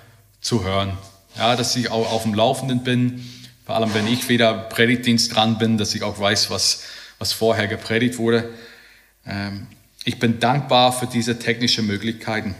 hören. 0.62 0.96
Ja, 1.36 1.56
dass 1.56 1.74
ich 1.74 1.90
auch 1.90 2.12
auf 2.12 2.22
dem 2.22 2.34
Laufenden 2.34 2.84
bin, 2.84 3.28
vor 3.64 3.74
allem 3.74 3.92
wenn 3.94 4.06
ich 4.06 4.28
wieder 4.28 4.54
Predigtdienst 4.54 5.34
dran 5.34 5.58
bin, 5.58 5.78
dass 5.78 5.94
ich 5.94 6.02
auch 6.02 6.20
weiß, 6.20 6.50
was, 6.50 6.82
was 7.18 7.32
vorher 7.32 7.66
gepredigt 7.66 8.18
wurde. 8.18 8.50
Ähm, 9.26 9.66
ich 10.04 10.18
bin 10.18 10.38
dankbar 10.38 10.92
für 10.92 11.06
diese 11.06 11.38
technischen 11.38 11.86
Möglichkeiten. 11.86 12.54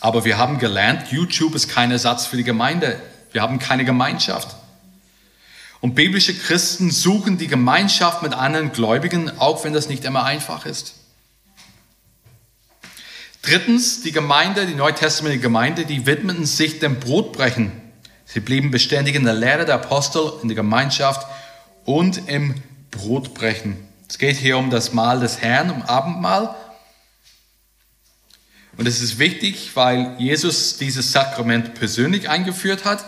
Aber 0.00 0.24
wir 0.24 0.38
haben 0.38 0.58
gelernt, 0.58 1.10
YouTube 1.10 1.54
ist 1.54 1.68
kein 1.68 1.90
Ersatz 1.90 2.24
für 2.24 2.36
die 2.36 2.44
Gemeinde. 2.44 3.00
Wir 3.32 3.42
haben 3.42 3.58
keine 3.58 3.84
Gemeinschaft. 3.84 4.56
Und 5.80 5.94
biblische 5.94 6.34
Christen 6.34 6.90
suchen 6.90 7.36
die 7.36 7.48
Gemeinschaft 7.48 8.22
mit 8.22 8.32
anderen 8.32 8.70
Gläubigen, 8.70 9.38
auch 9.38 9.64
wenn 9.64 9.72
das 9.72 9.88
nicht 9.88 10.04
immer 10.04 10.24
einfach 10.24 10.66
ist. 10.66 10.94
Drittens, 13.42 14.02
die 14.02 14.12
Gemeinde, 14.12 14.66
die 14.66 14.74
neutestamentliche 14.74 15.42
Gemeinde, 15.42 15.86
die 15.86 16.06
widmeten 16.06 16.44
sich 16.44 16.78
dem 16.78 17.00
Brotbrechen. 17.00 17.72
Sie 18.26 18.40
blieben 18.40 18.70
beständig 18.70 19.14
in 19.14 19.24
der 19.24 19.34
Lehre 19.34 19.64
der 19.64 19.76
Apostel, 19.76 20.32
in 20.42 20.48
der 20.48 20.56
Gemeinschaft 20.56 21.26
und 21.84 22.28
im 22.28 22.54
Brotbrechen. 22.90 23.76
Es 24.08 24.18
geht 24.18 24.36
hier 24.36 24.58
um 24.58 24.70
das 24.70 24.92
Mahl 24.92 25.20
des 25.20 25.40
Herrn, 25.40 25.70
um 25.70 25.82
Abendmahl. 25.82 26.54
Und 28.76 28.86
es 28.86 29.00
ist 29.00 29.18
wichtig, 29.18 29.70
weil 29.74 30.16
Jesus 30.18 30.76
dieses 30.76 31.12
Sakrament 31.12 31.74
persönlich 31.74 32.28
eingeführt 32.28 32.84
hat. 32.84 33.04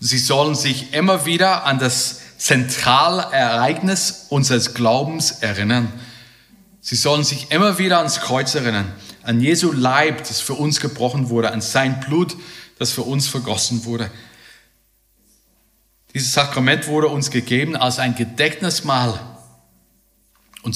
Sie 0.00 0.18
sollen 0.18 0.54
sich 0.54 0.92
immer 0.92 1.26
wieder 1.26 1.64
an 1.64 1.78
das 1.78 2.20
Zentralereignis 2.38 4.26
unseres 4.28 4.74
Glaubens 4.74 5.30
erinnern. 5.42 5.92
Sie 6.86 6.94
sollen 6.94 7.24
sich 7.24 7.50
immer 7.50 7.78
wieder 7.78 7.98
ans 7.98 8.20
Kreuz 8.20 8.54
erinnern, 8.54 8.92
an 9.24 9.40
Jesu 9.40 9.72
Leib, 9.72 10.18
das 10.18 10.40
für 10.40 10.54
uns 10.54 10.78
gebrochen 10.78 11.30
wurde, 11.30 11.50
an 11.50 11.60
sein 11.60 11.98
Blut, 11.98 12.36
das 12.78 12.92
für 12.92 13.02
uns 13.02 13.26
vergossen 13.26 13.84
wurde. 13.86 14.08
Dieses 16.14 16.32
Sakrament 16.32 16.86
wurde 16.86 17.08
uns 17.08 17.32
gegeben 17.32 17.74
als 17.74 17.98
ein 17.98 18.14
Gedächtnismahl 18.14 19.18
und 20.62 20.74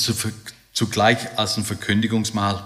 zugleich 0.73 1.39
als 1.39 1.57
ein 1.57 1.63
Verkündigungsmahl. 1.63 2.65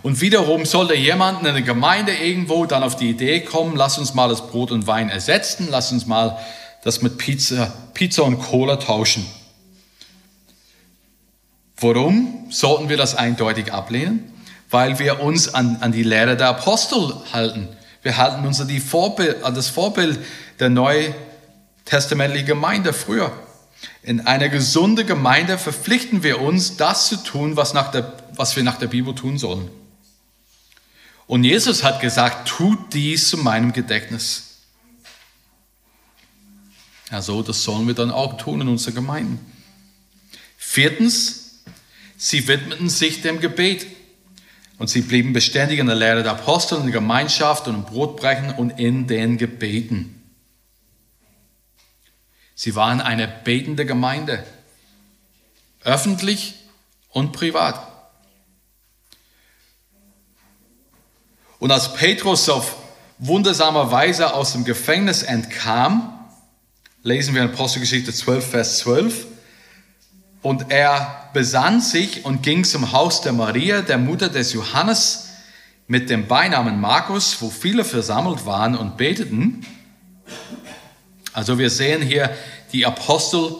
Und 0.00 0.22
wiederum 0.22 0.64
sollte 0.64 0.94
jemand 0.94 1.46
in 1.46 1.52
der 1.52 1.60
Gemeinde 1.60 2.14
irgendwo 2.14 2.64
dann 2.64 2.84
auf 2.84 2.96
die 2.96 3.10
Idee 3.10 3.42
kommen, 3.42 3.76
lass 3.76 3.98
uns 3.98 4.14
mal 4.14 4.30
das 4.30 4.46
Brot 4.46 4.70
und 4.70 4.86
Wein 4.86 5.10
ersetzen, 5.10 5.68
lass 5.70 5.92
uns 5.92 6.06
mal 6.06 6.38
das 6.84 7.02
mit 7.02 7.18
Pizza, 7.18 7.66
Pizza 7.92 8.24
und 8.24 8.38
Cola 8.38 8.76
tauschen. 8.76 9.26
Warum 11.78 12.46
sollten 12.50 12.88
wir 12.88 12.96
das 12.96 13.14
eindeutig 13.14 13.72
ablehnen? 13.72 14.32
Weil 14.70 14.98
wir 14.98 15.20
uns 15.20 15.52
an, 15.52 15.76
an 15.80 15.92
die 15.92 16.02
Lehre 16.02 16.36
der 16.36 16.48
Apostel 16.48 17.14
halten. 17.32 17.68
Wir 18.02 18.16
halten 18.16 18.46
uns 18.46 18.60
an, 18.60 18.68
Vorbild, 18.80 19.42
an 19.42 19.54
das 19.54 19.68
Vorbild 19.68 20.18
der 20.58 20.70
neutestamentlichen 20.70 22.46
Gemeinde 22.46 22.92
früher. 22.92 23.32
In 24.02 24.26
einer 24.26 24.48
gesunden 24.48 25.06
Gemeinde 25.06 25.58
verpflichten 25.58 26.22
wir 26.22 26.40
uns, 26.40 26.76
das 26.76 27.08
zu 27.08 27.16
tun, 27.16 27.56
was, 27.56 27.74
nach 27.74 27.90
der, 27.90 28.12
was 28.34 28.56
wir 28.56 28.62
nach 28.62 28.78
der 28.78 28.86
Bibel 28.86 29.14
tun 29.14 29.38
sollen. 29.38 29.70
Und 31.26 31.44
Jesus 31.44 31.82
hat 31.82 32.00
gesagt, 32.00 32.48
tut 32.48 32.94
dies 32.94 33.28
zu 33.28 33.36
meinem 33.36 33.72
Gedächtnis. 33.72 34.60
Also 37.10 37.42
das 37.42 37.62
sollen 37.62 37.86
wir 37.86 37.94
dann 37.94 38.10
auch 38.10 38.36
tun 38.36 38.60
in 38.60 38.68
unserer 38.68 38.94
Gemeinde. 38.94 39.38
Viertens, 40.56 41.45
Sie 42.16 42.48
widmeten 42.48 42.88
sich 42.88 43.22
dem 43.22 43.40
Gebet 43.40 43.86
und 44.78 44.88
sie 44.88 45.02
blieben 45.02 45.32
beständig 45.32 45.78
in 45.78 45.86
der 45.86 45.96
Lehre 45.96 46.22
der 46.22 46.32
Apostel, 46.32 46.78
in 46.78 46.84
der 46.84 46.92
Gemeinschaft 46.92 47.68
und 47.68 47.74
im 47.74 47.84
Brotbrechen 47.84 48.54
und 48.54 48.78
in 48.78 49.06
den 49.06 49.38
Gebeten. 49.38 50.12
Sie 52.54 52.74
waren 52.74 53.00
eine 53.00 53.28
betende 53.28 53.84
Gemeinde, 53.84 54.44
öffentlich 55.84 56.54
und 57.10 57.32
privat. 57.32 57.92
Und 61.58 61.70
als 61.70 61.94
Petrus 61.94 62.48
auf 62.48 62.76
wundersame 63.18 63.90
Weise 63.90 64.34
aus 64.34 64.52
dem 64.52 64.64
Gefängnis 64.64 65.22
entkam, 65.22 66.12
lesen 67.02 67.34
wir 67.34 67.42
in 67.42 67.50
Apostelgeschichte 67.50 68.12
12, 68.12 68.50
Vers 68.50 68.78
12, 68.78 69.26
und 70.42 70.70
er 70.70 71.25
besann 71.36 71.82
sich 71.82 72.24
und 72.24 72.42
ging 72.42 72.64
zum 72.64 72.92
Haus 72.92 73.20
der 73.20 73.34
Maria, 73.34 73.82
der 73.82 73.98
Mutter 73.98 74.30
des 74.30 74.54
Johannes, 74.54 75.28
mit 75.86 76.08
dem 76.08 76.26
Beinamen 76.28 76.80
Markus, 76.80 77.42
wo 77.42 77.50
viele 77.50 77.84
versammelt 77.84 78.46
waren 78.46 78.74
und 78.74 78.96
beteten. 78.96 79.60
Also 81.34 81.58
wir 81.58 81.68
sehen 81.68 82.00
hier, 82.00 82.34
die 82.72 82.86
Apostel 82.86 83.56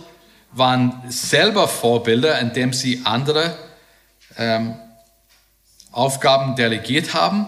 waren 0.52 1.02
selber 1.08 1.68
Vorbilder, 1.68 2.38
indem 2.38 2.72
sie 2.72 3.02
andere 3.04 3.54
ähm, 4.38 4.76
Aufgaben 5.92 6.56
delegiert 6.56 7.12
haben. 7.12 7.46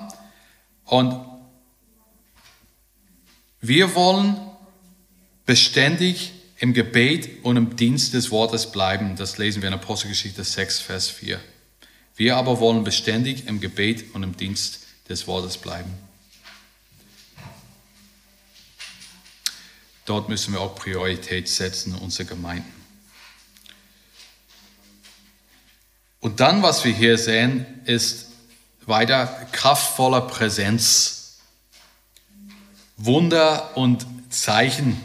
Und 0.85 1.19
wir 3.63 3.95
wollen 3.95 4.37
beständig 5.47 6.35
im 6.59 6.75
Gebet 6.75 7.45
und 7.45 7.57
im 7.57 7.77
Dienst 7.77 8.15
des 8.15 8.31
Wortes 8.31 8.71
bleiben. 8.71 9.15
Das 9.17 9.39
lesen 9.39 9.63
wir 9.63 9.69
in 9.69 9.75
Apostelgeschichte 9.75 10.43
6, 10.43 10.81
Vers 10.81 11.09
4. 11.09 11.41
Wir 12.17 12.37
aber 12.37 12.59
wollen 12.59 12.83
beständig 12.83 13.47
im 13.47 13.61
Gebet 13.61 14.15
und 14.15 14.25
im 14.25 14.37
Dienst 14.37 14.81
des 15.09 15.27
Wortes 15.29 15.57
bleiben. 15.57 15.91
Dort 20.05 20.29
müssen 20.29 20.53
wir 20.53 20.61
auch 20.61 20.75
Priorität 20.75 21.49
setzen 21.49 21.95
in 21.95 22.01
unsere 22.01 22.25
Gemeinden. 22.25 22.73
Und 26.21 26.41
dann, 26.41 26.63
was 26.63 26.85
wir 26.85 26.93
hier 26.93 27.19
sehen, 27.19 27.67
ist 27.85 28.33
weiter 28.87 29.27
kraftvoller 29.53 30.23
Präsenz, 30.23 31.39
Wunder 32.97 33.77
und 33.77 34.07
Zeichen 34.31 35.01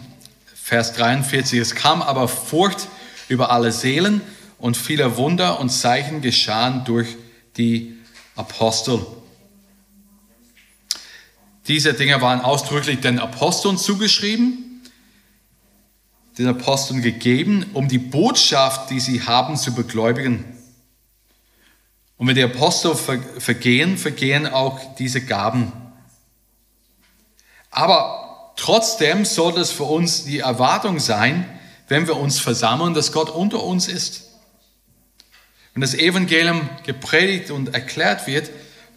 Vers 0.66 0.94
43, 0.94 1.60
es 1.60 1.76
kam 1.76 2.02
aber 2.02 2.30
Furcht 2.30 2.88
über 3.28 3.52
alle 3.52 3.74
Seelen 3.74 4.22
und 4.58 4.78
viele 4.78 5.18
Wunder 5.18 5.60
und 5.60 5.70
Zeichen 5.70 6.22
geschahen 6.22 6.86
durch 6.86 7.18
die 7.58 7.98
Apostel. 8.38 9.06
Diese 11.68 11.94
Dinge 11.94 12.22
waren 12.22 12.40
ausdrücklich 12.40 13.02
den 13.02 13.20
Aposteln 13.20 13.78
zugeschrieben, 13.78 14.82
den 16.38 16.48
Aposteln 16.48 17.02
gegeben, 17.02 17.66
um 17.74 17.90
die 17.90 18.00
Botschaft, 18.00 18.90
die 18.90 19.02
sie 19.02 19.22
haben, 19.22 19.58
zu 19.58 19.76
begläubigen. 19.76 20.46
Und 22.16 22.28
wenn 22.28 22.36
die 22.36 22.44
Apostel 22.44 22.96
vergehen, 22.96 23.98
vergehen 23.98 24.48
auch 24.48 24.96
diese 24.96 25.20
Gaben. 25.26 25.74
Aber 27.70 28.23
Trotzdem 28.56 29.26
sollte 29.26 29.60
es 29.60 29.72
für 29.72 29.84
uns 29.84 30.26
die 30.26 30.40
Erwartung 30.40 31.00
sein, 31.00 31.50
wenn 31.88 32.08
wir 32.08 32.18
uns 32.18 32.40
versammeln, 32.40 32.94
dass 32.94 33.12
Gott 33.12 33.30
unter 33.30 33.64
uns 33.64 33.88
ist. 33.88 34.30
Wenn 35.74 35.82
das 35.82 35.96
Evangelium 35.96 36.70
gepredigt 36.86 37.52
und 37.52 37.74
erklärt 37.74 38.28
wird, 38.28 38.52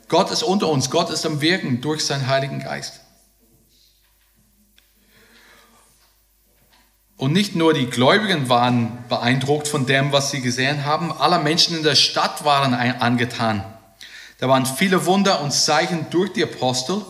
Gott 0.08 0.30
ist 0.30 0.42
unter 0.42 0.68
uns, 0.68 0.90
Gott 0.90 1.10
ist 1.10 1.26
am 1.26 1.40
Wirken 1.40 1.80
durch 1.80 2.04
seinen 2.04 2.26
Heiligen 2.26 2.60
Geist. 2.60 3.00
Und 7.16 7.32
nicht 7.32 7.56
nur 7.56 7.72
die 7.72 7.86
Gläubigen 7.86 8.50
waren 8.50 9.04
beeindruckt 9.08 9.68
von 9.68 9.86
dem, 9.86 10.12
was 10.12 10.30
sie 10.30 10.42
gesehen 10.42 10.84
haben, 10.84 11.12
alle 11.12 11.38
Menschen 11.38 11.76
in 11.76 11.82
der 11.82 11.94
Stadt 11.94 12.44
waren 12.44 12.74
angetan. 12.74 13.64
Da 14.38 14.48
waren 14.50 14.66
viele 14.66 15.06
Wunder 15.06 15.40
und 15.40 15.50
Zeichen 15.50 16.06
durch 16.10 16.34
die 16.34 16.44
Apostel 16.44 17.02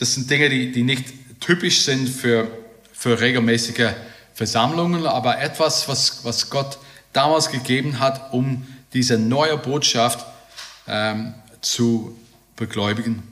das 0.00 0.14
sind 0.14 0.30
Dinge, 0.30 0.48
die, 0.48 0.72
die 0.72 0.82
nicht 0.82 1.04
typisch 1.40 1.82
sind 1.82 2.08
für, 2.08 2.50
für 2.90 3.20
regelmäßige 3.20 3.90
Versammlungen, 4.32 5.06
aber 5.06 5.38
etwas, 5.40 5.88
was, 5.88 6.24
was 6.24 6.48
Gott 6.48 6.78
damals 7.12 7.50
gegeben 7.50 8.00
hat, 8.00 8.32
um 8.32 8.66
diese 8.94 9.18
neue 9.18 9.58
Botschaft 9.58 10.24
ähm, 10.88 11.34
zu 11.60 12.18
begläubigen. 12.56 13.22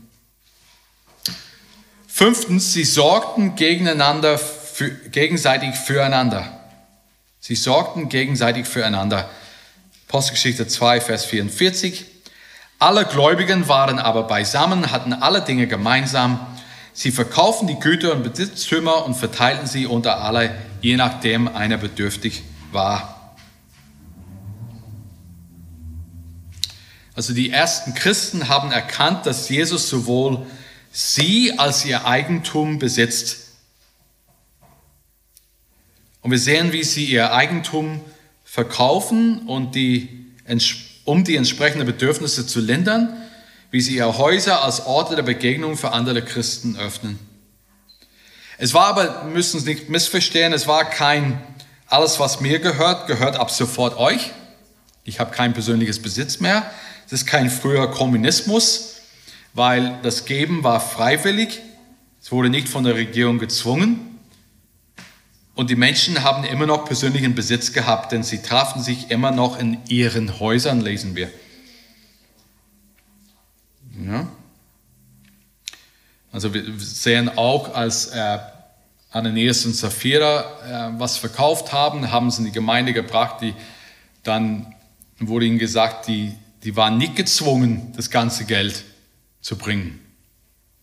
Fünftens, 2.07 2.75
sie 2.75 2.85
sorgten 2.85 3.57
gegeneinander, 3.57 4.37
für, 4.37 4.91
gegenseitig 4.91 5.75
füreinander. 5.75 6.61
Sie 7.41 7.55
sorgten 7.55 8.11
gegenseitig 8.11 8.67
füreinander. 8.67 9.31
Postgeschichte 10.07 10.67
2, 10.67 11.01
Vers 11.01 11.25
44. 11.25 12.05
Alle 12.79 13.07
Gläubigen 13.07 13.69
waren 13.69 13.99
aber 13.99 14.25
beisammen, 14.25 14.93
hatten 14.93 15.15
alle 15.15 15.41
Dinge 15.41 15.67
gemeinsam 15.67 16.47
Sie 16.99 17.13
verkaufen 17.13 17.69
die 17.69 17.79
Güter 17.79 18.11
und 18.11 18.25
Besitztümer 18.25 19.05
und 19.05 19.15
verteilten 19.15 19.69
sie 19.69 19.87
unter 19.87 20.21
alle, 20.21 20.53
je 20.81 20.97
nachdem 20.97 21.47
einer 21.47 21.77
bedürftig 21.77 22.43
war. 22.73 23.37
Also 27.15 27.35
die 27.35 27.51
ersten 27.51 27.95
Christen 27.95 28.49
haben 28.49 28.73
erkannt, 28.73 29.27
dass 29.27 29.49
Jesus 29.49 29.89
sowohl 29.89 30.45
sie 30.91 31.57
als 31.57 31.85
ihr 31.85 32.05
Eigentum 32.05 32.81
besitzt. 32.81 33.53
Und 36.21 36.33
wir 36.33 36.41
sehen, 36.41 36.73
wie 36.73 36.83
sie 36.83 37.05
ihr 37.05 37.33
Eigentum 37.33 38.01
verkaufen 38.43 39.47
und 39.47 39.77
die, 39.77 40.27
um 41.05 41.23
die 41.23 41.37
entsprechenden 41.37 41.87
Bedürfnisse 41.87 42.45
zu 42.45 42.59
lindern 42.59 43.17
wie 43.71 43.81
sie 43.81 43.97
ihre 43.97 44.19
Häuser 44.19 44.65
als 44.65 44.87
Orte 44.87 45.17
der 45.17 45.23
Begegnung 45.23 45.77
für 45.77 45.93
andere 45.93 46.23
Christen 46.23 46.77
öffnen. 46.77 47.19
Es 48.57 48.75
war 48.75 48.87
aber, 48.87 49.25
müssen 49.25 49.61
Sie 49.61 49.75
nicht 49.75 49.89
missverstehen, 49.89 50.53
es 50.53 50.67
war 50.67 50.85
kein, 50.85 51.41
alles 51.87 52.19
was 52.19 52.41
mir 52.41 52.59
gehört, 52.59 53.07
gehört 53.07 53.37
ab 53.37 53.51
sofort 53.51 53.97
euch. 53.97 54.33
Ich 55.05 55.21
habe 55.21 55.31
kein 55.31 55.53
persönliches 55.53 56.03
Besitz 56.03 56.41
mehr. 56.41 56.69
Es 57.07 57.13
ist 57.13 57.27
kein 57.27 57.51
früher 57.51 57.91
Kommunismus, 57.91 58.97
weil 59.55 59.99
das 60.03 60.25
Geben 60.25 60.65
war 60.65 60.81
freiwillig. 60.81 61.61
Es 62.21 62.33
wurde 62.33 62.51
nicht 62.51 62.69
von 62.69 62.85
der 62.85 62.97
Regierung 62.97 63.39
gezwungen. 63.39 64.19
Und 65.55 65.71
die 65.71 65.77
Menschen 65.77 66.25
haben 66.25 66.45
immer 66.45 66.67
noch 66.67 66.85
persönlichen 66.85 67.35
Besitz 67.35 67.73
gehabt, 67.73 68.13
denn 68.13 68.23
sie 68.23 68.43
trafen 68.43 68.83
sich 68.83 69.11
immer 69.11 69.31
noch 69.31 69.59
in 69.59 69.79
ihren 69.89 70.41
Häusern, 70.41 70.81
lesen 70.81 71.17
wir. 71.17 71.31
Ja. 74.07 74.29
Also 76.31 76.53
wir 76.55 76.79
sehen 76.79 77.31
auch, 77.37 77.75
als 77.75 78.09
äh, 78.09 78.39
Ananias 79.11 79.65
und 79.65 79.75
Sapphira 79.75 80.93
äh, 80.95 81.01
was 81.01 81.17
verkauft 81.17 81.73
haben, 81.73 82.11
haben 82.13 82.31
sie 82.31 82.41
in 82.41 82.45
die 82.47 82.53
Gemeinde 82.53 82.93
gebracht, 82.93 83.41
die 83.41 83.55
dann 84.23 84.75
wurde 85.19 85.47
ihnen 85.47 85.59
gesagt, 85.59 86.07
die, 86.07 86.35
die 86.63 86.77
waren 86.77 86.99
nicht 86.99 87.17
gezwungen, 87.17 87.93
das 87.97 88.11
ganze 88.11 88.45
Geld 88.45 88.85
zu 89.41 89.57
bringen. 89.57 90.01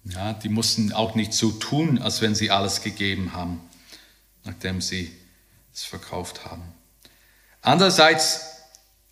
Ja, 0.05 0.33
die 0.33 0.49
mussten 0.49 0.91
auch 0.93 1.15
nicht 1.15 1.33
so 1.33 1.51
tun, 1.51 1.99
als 1.99 2.21
wenn 2.21 2.35
sie 2.35 2.51
alles 2.51 2.81
gegeben 2.81 3.33
haben, 3.33 3.61
nachdem 4.43 4.81
sie 4.81 5.11
es 5.73 5.83
verkauft 5.83 6.45
haben. 6.45 6.63
Andererseits, 7.61 8.61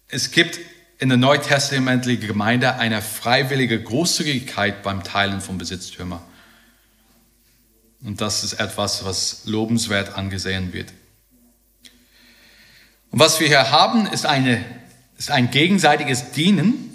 es 0.07 0.31
gibt 0.31 0.59
in 1.03 1.09
der 1.09 1.17
neutestamentlichen 1.17 2.27
Gemeinde 2.27 2.75
eine 2.75 3.01
freiwillige 3.01 3.83
Großzügigkeit 3.83 4.83
beim 4.83 5.03
Teilen 5.03 5.41
von 5.41 5.57
Besitztümern. 5.57 6.21
Und 8.05 8.21
das 8.21 8.45
ist 8.45 8.53
etwas, 8.53 9.03
was 9.03 9.41
lobenswert 9.43 10.15
angesehen 10.15 10.71
wird. 10.71 10.93
Und 13.11 13.19
was 13.19 13.41
wir 13.41 13.47
hier 13.47 13.69
haben, 13.69 14.05
ist, 14.05 14.25
eine, 14.25 14.63
ist 15.17 15.29
ein 15.29 15.51
gegenseitiges 15.51 16.31
Dienen. 16.31 16.89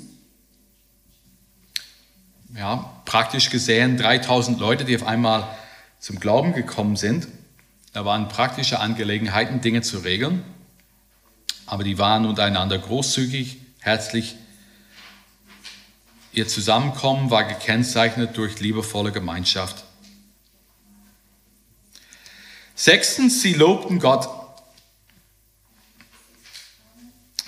Ja, 2.56 2.90
praktisch 3.04 3.50
gesehen 3.50 3.98
3000 3.98 4.59
Leute, 4.59 4.86
die 4.86 4.96
auf 4.96 5.06
einmal 5.06 5.46
zum 5.98 6.18
Glauben 6.18 6.54
gekommen 6.54 6.96
sind. 6.96 7.28
Da 7.92 8.06
waren 8.06 8.28
praktische 8.28 8.80
Angelegenheiten, 8.80 9.61
Dinge 9.61 9.82
zu 9.82 9.98
regeln. 9.98 10.42
Aber 11.66 11.84
die 11.84 11.98
waren 11.98 12.24
untereinander 12.24 12.78
großzügig, 12.78 13.68
herzlich. 13.81 14.37
Ihr 16.33 16.47
Zusammenkommen 16.47 17.31
war 17.31 17.45
gekennzeichnet 17.45 18.37
durch 18.37 18.61
liebevolle 18.61 19.12
Gemeinschaft. 19.12 19.85
Sechstens, 22.74 23.43
sie 23.43 23.55
lobten 23.55 23.99
Gott. 23.99 24.29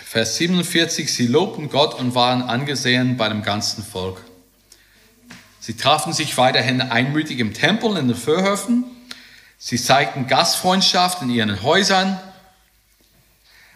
Vers 0.05 0.37
47, 0.39 1.12
sie 1.12 1.28
lobten 1.28 1.68
Gott 1.68 1.95
und 1.95 2.16
waren 2.16 2.43
angesehen 2.43 3.16
bei 3.16 3.28
dem 3.28 3.43
ganzen 3.43 3.85
Volk. 3.85 4.24
Sie 5.61 5.76
trafen 5.76 6.12
sich 6.12 6.37
weiterhin 6.37 6.81
einmütig 6.81 7.39
im 7.39 7.55
Tempel 7.55 7.97
in 7.97 8.09
den 8.09 8.16
Vorhöfen. 8.16 8.85
Sie 9.57 9.81
zeigten 9.81 10.26
Gastfreundschaft 10.26 11.22
in 11.22 11.31
ihren 11.31 11.62
Häusern. 11.62 12.18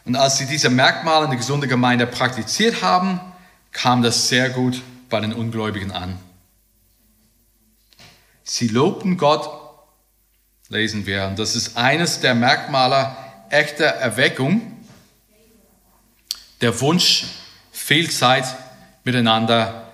Und 0.05 0.17
als 0.17 0.39
sie 0.39 0.47
diese 0.47 0.71
Merkmale 0.71 1.25
in 1.25 1.31
der 1.31 1.39
gesunden 1.39 1.69
Gemeinde 1.69 2.07
praktiziert 2.07 2.83
haben, 2.83 3.21
kam 3.73 4.03
das 4.03 4.29
sehr 4.29 4.51
gut 4.51 4.83
bei 5.09 5.21
den 5.21 5.33
Ungläubigen 5.33 5.93
an. 5.93 6.19
Sie 8.43 8.69
lobten 8.69 9.17
Gott, 9.17 9.49
lesen 10.69 11.07
wir, 11.07 11.27
und 11.27 11.39
das 11.39 11.57
ist 11.57 11.77
eines 11.77 12.21
der 12.21 12.35
Merkmale 12.35 13.17
echter 13.49 13.87
Erweckung, 13.87 14.85
der 16.61 16.79
Wunsch, 16.81 17.25
viel 17.73 18.11
Zeit 18.11 18.45
miteinander 19.05 19.93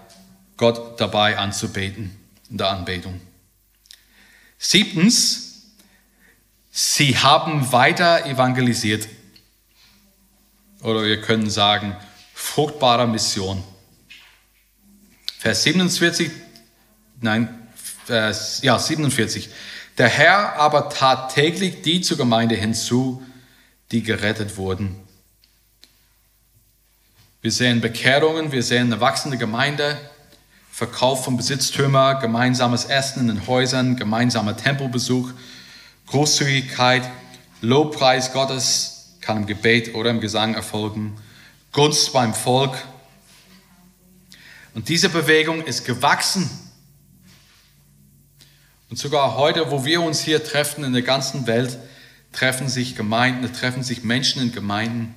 Gott 0.57 1.01
dabei 1.01 1.39
anzubeten, 1.39 2.17
in 2.51 2.59
der 2.59 2.69
Anbetung. 2.69 3.21
Siebtens, 4.59 5.63
sie 6.71 7.17
haben 7.17 7.73
weiter 7.73 8.27
evangelisiert. 8.27 9.09
Oder 10.83 11.05
wir 11.05 11.21
können 11.21 11.51
sagen, 11.51 11.97
fruchtbare 12.35 13.07
Mission. 13.07 13.63
Vers 15.39 15.63
47, 15.63 16.31
nein, 17.21 17.69
Vers, 18.07 18.61
ja, 18.63 18.79
47. 18.79 19.51
Der 19.99 20.09
Herr 20.09 20.57
aber 20.57 20.89
tat 20.89 21.35
täglich 21.35 21.83
die 21.83 22.01
zur 22.01 22.17
Gemeinde 22.17 22.55
hinzu, 22.55 23.23
die 23.93 24.03
gerettet 24.03 24.57
wurden. 24.57 24.97
Wir 27.43 27.53
sehen 27.53 27.81
Bekehrungen, 27.81 28.53
wir 28.53 28.63
sehen 28.63 28.93
eine 28.93 29.01
wachsende 29.01 29.39
Gemeinde, 29.39 29.99
Verkauf 30.71 31.25
von 31.25 31.37
Besitztümer, 31.37 32.17
gemeinsames 32.17 32.87
Essen 32.87 33.21
in 33.21 33.29
den 33.29 33.47
Häusern, 33.47 33.97
gemeinsamer 33.97 34.57
Tempelbesuch, 34.57 35.31
Großzügigkeit, 36.07 37.03
Lobpreis 37.61 38.33
Gottes 38.33 39.00
kann 39.21 39.39
im 39.39 39.47
Gebet 39.47 39.95
oder 39.95 40.11
im 40.11 40.21
Gesang 40.21 40.55
erfolgen, 40.55 41.17
Gunst 41.73 42.13
beim 42.13 42.35
Volk. 42.35 42.77
Und 44.75 44.89
diese 44.89 45.09
Bewegung 45.09 45.63
ist 45.63 45.85
gewachsen. 45.85 46.51
Und 48.89 48.99
sogar 48.99 49.37
heute, 49.37 49.71
wo 49.71 49.85
wir 49.85 50.03
uns 50.03 50.21
hier 50.21 50.43
treffen 50.43 50.83
in 50.83 50.93
der 50.93 51.03
ganzen 51.03 51.47
Welt, 51.47 51.79
treffen 52.33 52.69
sich 52.69 52.97
Gemeinden, 52.97 53.53
treffen 53.53 53.83
sich 53.83 54.03
Menschen 54.03 54.43
in 54.43 54.53
Gemeinden 54.53 55.15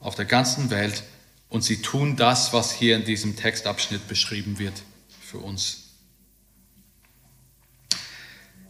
auf 0.00 0.14
der 0.16 0.24
ganzen 0.24 0.70
Welt, 0.70 1.04
und 1.52 1.62
sie 1.62 1.82
tun 1.82 2.16
das, 2.16 2.54
was 2.54 2.72
hier 2.72 2.96
in 2.96 3.04
diesem 3.04 3.36
Textabschnitt 3.36 4.08
beschrieben 4.08 4.58
wird 4.58 4.72
für 5.20 5.36
uns. 5.36 5.90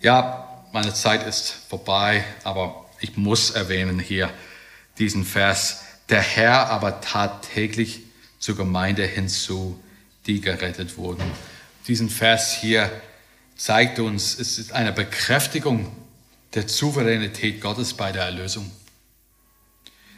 Ja, 0.01 0.65
meine 0.73 0.93
Zeit 0.93 1.25
ist 1.25 1.51
vorbei, 1.69 2.25
aber 2.43 2.91
ich 3.03 3.17
muss 3.17 3.51
erwähnen 3.51 3.99
hier 3.99 4.33
diesen 4.99 5.25
Vers. 5.25 5.83
Der 6.09 6.23
Herr 6.23 6.71
aber 6.71 7.01
tat 7.01 7.49
täglich 7.55 8.01
zur 8.39 8.57
Gemeinde 8.57 9.05
hinzu, 9.07 9.83
die 10.27 10.41
gerettet 10.41 10.97
wurden. 10.97 11.25
Diesen 11.89 12.11
Vers 12.11 12.55
hier 12.55 12.91
zeigt 13.57 13.99
uns, 13.99 14.39
es 14.39 14.59
ist 14.59 14.73
eine 14.73 14.93
Bekräftigung 14.93 15.91
der 16.55 16.69
Souveränität 16.69 17.61
Gottes 17.61 17.95
bei 17.95 18.13
der 18.13 18.25
Erlösung. 18.25 18.71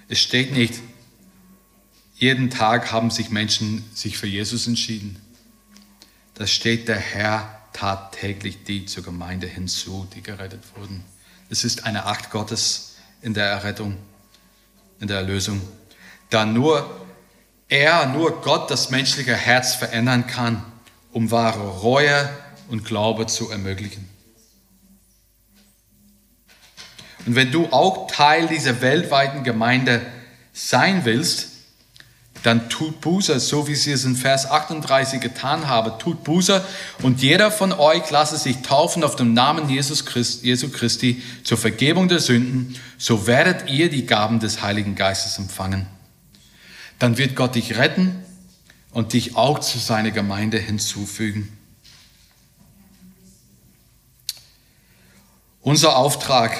Es 0.08 0.18
steht 0.18 0.52
nicht, 0.52 0.74
jeden 2.16 2.50
Tag 2.50 2.92
haben 2.92 3.10
sich 3.10 3.30
Menschen 3.30 3.84
sich 3.94 4.18
für 4.18 4.26
Jesus 4.26 4.66
entschieden. 4.66 5.20
Da 6.34 6.46
steht, 6.46 6.88
der 6.88 6.98
Herr 6.98 7.60
tat 7.72 8.12
täglich 8.12 8.64
die 8.64 8.86
zur 8.86 9.04
Gemeinde 9.04 9.46
hinzu, 9.46 10.06
die 10.14 10.22
gerettet 10.22 10.62
wurden. 10.76 11.04
Es 11.54 11.62
ist 11.62 11.84
eine 11.84 12.06
Akt 12.06 12.32
Gottes 12.32 12.96
in 13.22 13.32
der 13.32 13.46
Errettung, 13.46 13.96
in 14.98 15.06
der 15.06 15.18
Erlösung. 15.18 15.62
Da 16.28 16.44
nur 16.44 17.06
er, 17.68 18.06
nur 18.06 18.42
Gott 18.42 18.72
das 18.72 18.90
menschliche 18.90 19.36
Herz 19.36 19.76
verändern 19.76 20.26
kann, 20.26 20.64
um 21.12 21.30
wahre 21.30 21.62
Reue 21.64 22.28
und 22.70 22.84
Glaube 22.84 23.28
zu 23.28 23.52
ermöglichen. 23.52 24.08
Und 27.24 27.36
wenn 27.36 27.52
du 27.52 27.66
auch 27.66 28.10
Teil 28.10 28.48
dieser 28.48 28.80
weltweiten 28.80 29.44
Gemeinde 29.44 30.04
sein 30.52 31.04
willst, 31.04 31.50
dann 32.44 32.68
tut 32.68 33.00
Buße, 33.00 33.40
so 33.40 33.68
wie 33.68 33.74
sie 33.74 33.92
es 33.92 34.04
in 34.04 34.16
Vers 34.16 34.44
38 34.44 35.18
getan 35.18 35.66
haben. 35.66 35.98
Tut 35.98 36.24
Buße 36.24 36.62
und 37.00 37.22
jeder 37.22 37.50
von 37.50 37.72
euch 37.72 38.10
lasse 38.10 38.36
sich 38.36 38.58
taufen 38.60 39.02
auf 39.02 39.16
dem 39.16 39.32
Namen 39.32 39.70
Jesus 39.70 40.04
Christ, 40.04 40.44
Jesu 40.44 40.68
Christi 40.68 41.22
zur 41.42 41.56
Vergebung 41.56 42.06
der 42.06 42.18
Sünden, 42.20 42.78
so 42.98 43.26
werdet 43.26 43.70
ihr 43.70 43.88
die 43.88 44.04
Gaben 44.04 44.40
des 44.40 44.60
Heiligen 44.60 44.94
Geistes 44.94 45.38
empfangen. 45.38 45.86
Dann 46.98 47.16
wird 47.16 47.34
Gott 47.34 47.54
dich 47.54 47.78
retten 47.78 48.22
und 48.90 49.14
dich 49.14 49.36
auch 49.36 49.58
zu 49.58 49.78
seiner 49.78 50.10
Gemeinde 50.10 50.58
hinzufügen. 50.58 51.50
Unser 55.62 55.96
Auftrag, 55.96 56.54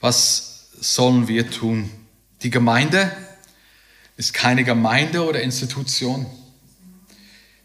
was 0.00 0.68
sollen 0.80 1.28
wir 1.28 1.50
tun? 1.50 1.90
Die 2.42 2.48
Gemeinde 2.48 3.12
ist 4.16 4.32
keine 4.32 4.64
Gemeinde 4.64 5.24
oder 5.24 5.42
Institution. 5.42 6.26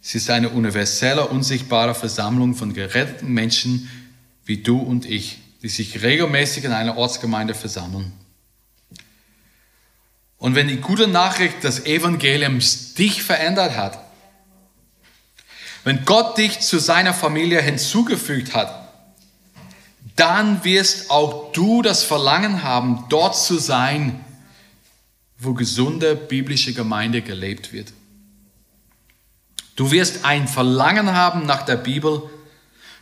Sie 0.01 0.17
ist 0.17 0.29
eine 0.29 0.49
universelle, 0.49 1.27
unsichtbare 1.27 1.93
Versammlung 1.93 2.55
von 2.55 2.73
geretteten 2.73 3.33
Menschen 3.33 3.89
wie 4.45 4.57
du 4.57 4.79
und 4.79 5.05
ich, 5.05 5.39
die 5.61 5.69
sich 5.69 6.01
regelmäßig 6.01 6.63
in 6.63 6.71
einer 6.71 6.97
Ortsgemeinde 6.97 7.53
versammeln. 7.53 8.11
Und 10.37 10.55
wenn 10.55 10.69
die 10.69 10.77
gute 10.77 11.07
Nachricht 11.07 11.63
des 11.63 11.85
Evangeliums 11.85 12.93
dich 12.93 13.21
verändert 13.21 13.75
hat, 13.75 13.99
wenn 15.83 16.05
Gott 16.05 16.37
dich 16.37 16.61
zu 16.61 16.79
seiner 16.79 17.13
Familie 17.13 17.61
hinzugefügt 17.61 18.55
hat, 18.55 18.89
dann 20.15 20.63
wirst 20.63 21.11
auch 21.11 21.51
du 21.51 21.81
das 21.81 22.03
Verlangen 22.03 22.63
haben, 22.63 23.05
dort 23.09 23.37
zu 23.37 23.57
sein, 23.57 24.23
wo 25.39 25.53
gesunde 25.53 26.15
biblische 26.15 26.73
Gemeinde 26.73 27.21
gelebt 27.21 27.71
wird. 27.71 27.93
Du 29.77 29.91
wirst 29.91 30.25
ein 30.25 30.49
Verlangen 30.49 31.13
haben 31.13 31.45
nach 31.45 31.63
der 31.63 31.77
Bibel. 31.77 32.23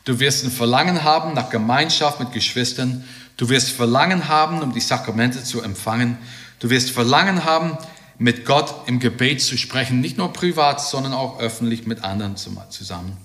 Du 0.05 0.19
wirst 0.19 0.45
ein 0.45 0.51
Verlangen 0.51 1.03
haben 1.03 1.33
nach 1.33 1.49
Gemeinschaft 1.49 2.19
mit 2.19 2.31
Geschwistern. 2.31 3.03
Du 3.35 3.49
wirst 3.49 3.71
Verlangen 3.71 4.27
haben, 4.27 4.61
um 4.61 4.71
die 4.71 4.79
Sakramente 4.79 5.43
zu 5.43 5.63
empfangen. 5.63 6.19
Du 6.59 6.69
wirst 6.69 6.91
Verlangen 6.91 7.43
haben, 7.43 7.77
mit 8.19 8.45
Gott 8.45 8.87
im 8.87 8.99
Gebet 8.99 9.41
zu 9.41 9.57
sprechen, 9.57 9.99
nicht 9.99 10.17
nur 10.17 10.33
privat, 10.33 10.81
sondern 10.81 11.13
auch 11.13 11.39
öffentlich 11.39 11.85
mit 11.85 12.03
anderen 12.03 12.35
zusammen. 12.35 13.17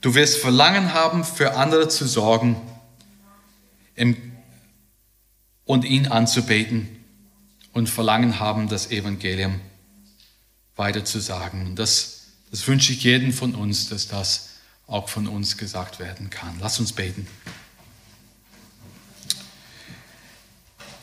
Du 0.00 0.14
wirst 0.14 0.38
Verlangen 0.38 0.94
haben, 0.94 1.24
für 1.24 1.56
andere 1.56 1.88
zu 1.88 2.06
sorgen 2.06 2.56
und 5.64 5.84
ihn 5.84 6.08
anzubeten 6.08 6.93
und 7.74 7.88
Verlangen 7.88 8.38
haben, 8.38 8.68
das 8.68 8.90
Evangelium 8.90 9.60
weiterzusagen. 10.76 11.76
Das, 11.76 12.28
das 12.50 12.66
wünsche 12.66 12.92
ich 12.92 13.04
jedem 13.04 13.32
von 13.32 13.54
uns, 13.54 13.88
dass 13.88 14.08
das 14.08 14.50
auch 14.86 15.08
von 15.08 15.26
uns 15.26 15.56
gesagt 15.56 15.98
werden 15.98 16.30
kann. 16.30 16.56
Lass 16.60 16.78
uns 16.78 16.92
beten. 16.92 17.26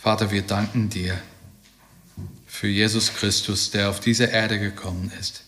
Vater, 0.01 0.31
wir 0.31 0.41
danken 0.41 0.89
dir 0.89 1.21
für 2.47 2.67
Jesus 2.67 3.13
Christus, 3.13 3.71
der 3.71 3.89
auf 3.89 3.99
diese 3.99 4.25
Erde 4.25 4.59
gekommen 4.59 5.11
ist, 5.19 5.43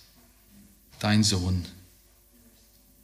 dein 1.00 1.24
Sohn, 1.24 1.66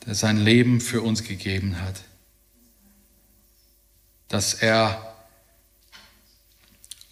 der 0.06 0.16
sein 0.16 0.38
Leben 0.38 0.82
für 0.82 1.02
uns 1.02 1.24
gegeben 1.24 1.82
hat, 1.82 2.02
dass 4.28 4.54
er 4.54 5.10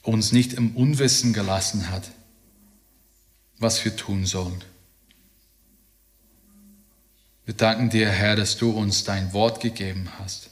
uns 0.08 0.32
nicht 0.32 0.54
im 0.54 0.76
Unwissen 0.76 1.34
gelassen 1.34 1.92
hat, 1.92 2.10
was 3.60 3.84
wir 3.84 3.96
tun 3.96 4.26
sollen. 4.26 4.64
Wir 7.46 7.54
danken 7.54 7.90
dir, 7.90 8.10
Herr, 8.10 8.38
dass 8.38 8.58
du 8.58 8.72
uns 8.72 9.04
dein 9.04 9.34
Wort 9.34 9.60
gegeben 9.60 10.10
hast. 10.18 10.50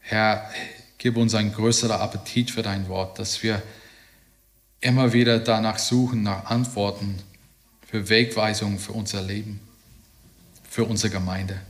Herr, 0.00 0.50
gib 0.98 1.16
uns 1.16 1.34
ein 1.34 1.52
größerer 1.52 2.00
Appetit 2.00 2.50
für 2.50 2.62
dein 2.62 2.88
Wort, 2.88 3.20
dass 3.20 3.42
wir 3.44 3.62
immer 4.80 5.12
wieder 5.12 5.38
danach 5.38 5.78
suchen, 5.78 6.24
nach 6.24 6.46
Antworten, 6.46 7.18
für 7.86 8.08
Wegweisungen 8.08 8.80
für 8.80 8.92
unser 8.92 9.22
Leben, 9.22 9.60
für 10.68 10.84
unsere 10.84 11.12
Gemeinde. 11.12 11.60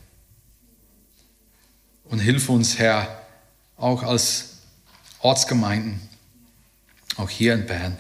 Und 2.05 2.21
hilf 2.21 2.49
uns, 2.49 2.79
Herr, 2.79 3.21
auch 3.77 4.03
als 4.03 4.61
Ortsgemeinden, 5.21 6.01
auch 7.17 7.31
hier 7.31 7.55
in 7.55 7.67
Bern, 7.67 7.97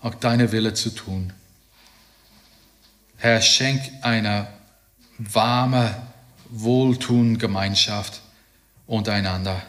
auch 0.00 0.14
deine 0.14 0.52
Wille 0.52 0.74
zu 0.74 0.90
tun. 0.90 1.32
Herr, 3.16 3.40
schenk 3.40 3.80
eine 4.02 4.48
warme, 5.18 5.94
wohltuende 6.50 7.38
Gemeinschaft 7.38 8.20
untereinander. 8.86 9.62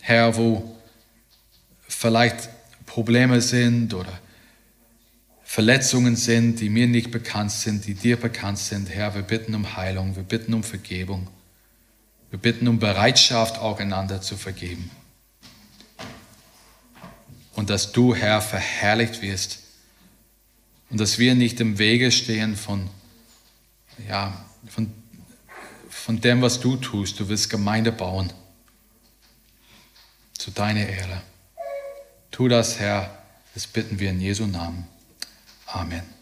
Herr, 0.00 0.36
wo 0.36 0.76
vielleicht 1.86 2.48
Probleme 2.86 3.40
sind 3.40 3.94
oder 3.94 4.18
Verletzungen 5.44 6.16
sind, 6.16 6.60
die 6.60 6.68
mir 6.68 6.86
nicht 6.86 7.10
bekannt 7.10 7.52
sind, 7.52 7.86
die 7.86 7.94
dir 7.94 8.16
bekannt 8.16 8.58
sind. 8.58 8.90
Herr, 8.90 9.14
wir 9.14 9.22
bitten 9.22 9.54
um 9.54 9.76
Heilung, 9.76 10.16
wir 10.16 10.22
bitten 10.22 10.52
um 10.54 10.62
Vergebung. 10.62 11.28
Wir 12.30 12.38
bitten 12.38 12.68
um 12.68 12.78
Bereitschaft, 12.78 13.58
auch 13.58 13.80
einander 13.80 14.20
zu 14.20 14.36
vergeben. 14.36 14.90
Und 17.58 17.70
dass 17.70 17.90
du, 17.90 18.14
Herr, 18.14 18.40
verherrlicht 18.40 19.20
wirst. 19.20 19.58
Und 20.90 21.00
dass 21.00 21.18
wir 21.18 21.34
nicht 21.34 21.58
im 21.58 21.78
Wege 21.78 22.12
stehen 22.12 22.54
von, 22.54 22.88
ja, 24.08 24.44
von, 24.68 24.92
von 25.90 26.20
dem, 26.20 26.40
was 26.40 26.60
du 26.60 26.76
tust. 26.76 27.18
Du 27.18 27.28
willst 27.28 27.50
Gemeinde 27.50 27.90
bauen. 27.90 28.32
Zu 30.34 30.52
deiner 30.52 30.88
Ehre. 30.88 31.20
Tu 32.30 32.46
das, 32.46 32.78
Herr, 32.78 33.24
das 33.54 33.66
bitten 33.66 33.98
wir 33.98 34.10
in 34.10 34.20
Jesu 34.20 34.46
Namen. 34.46 34.86
Amen. 35.66 36.17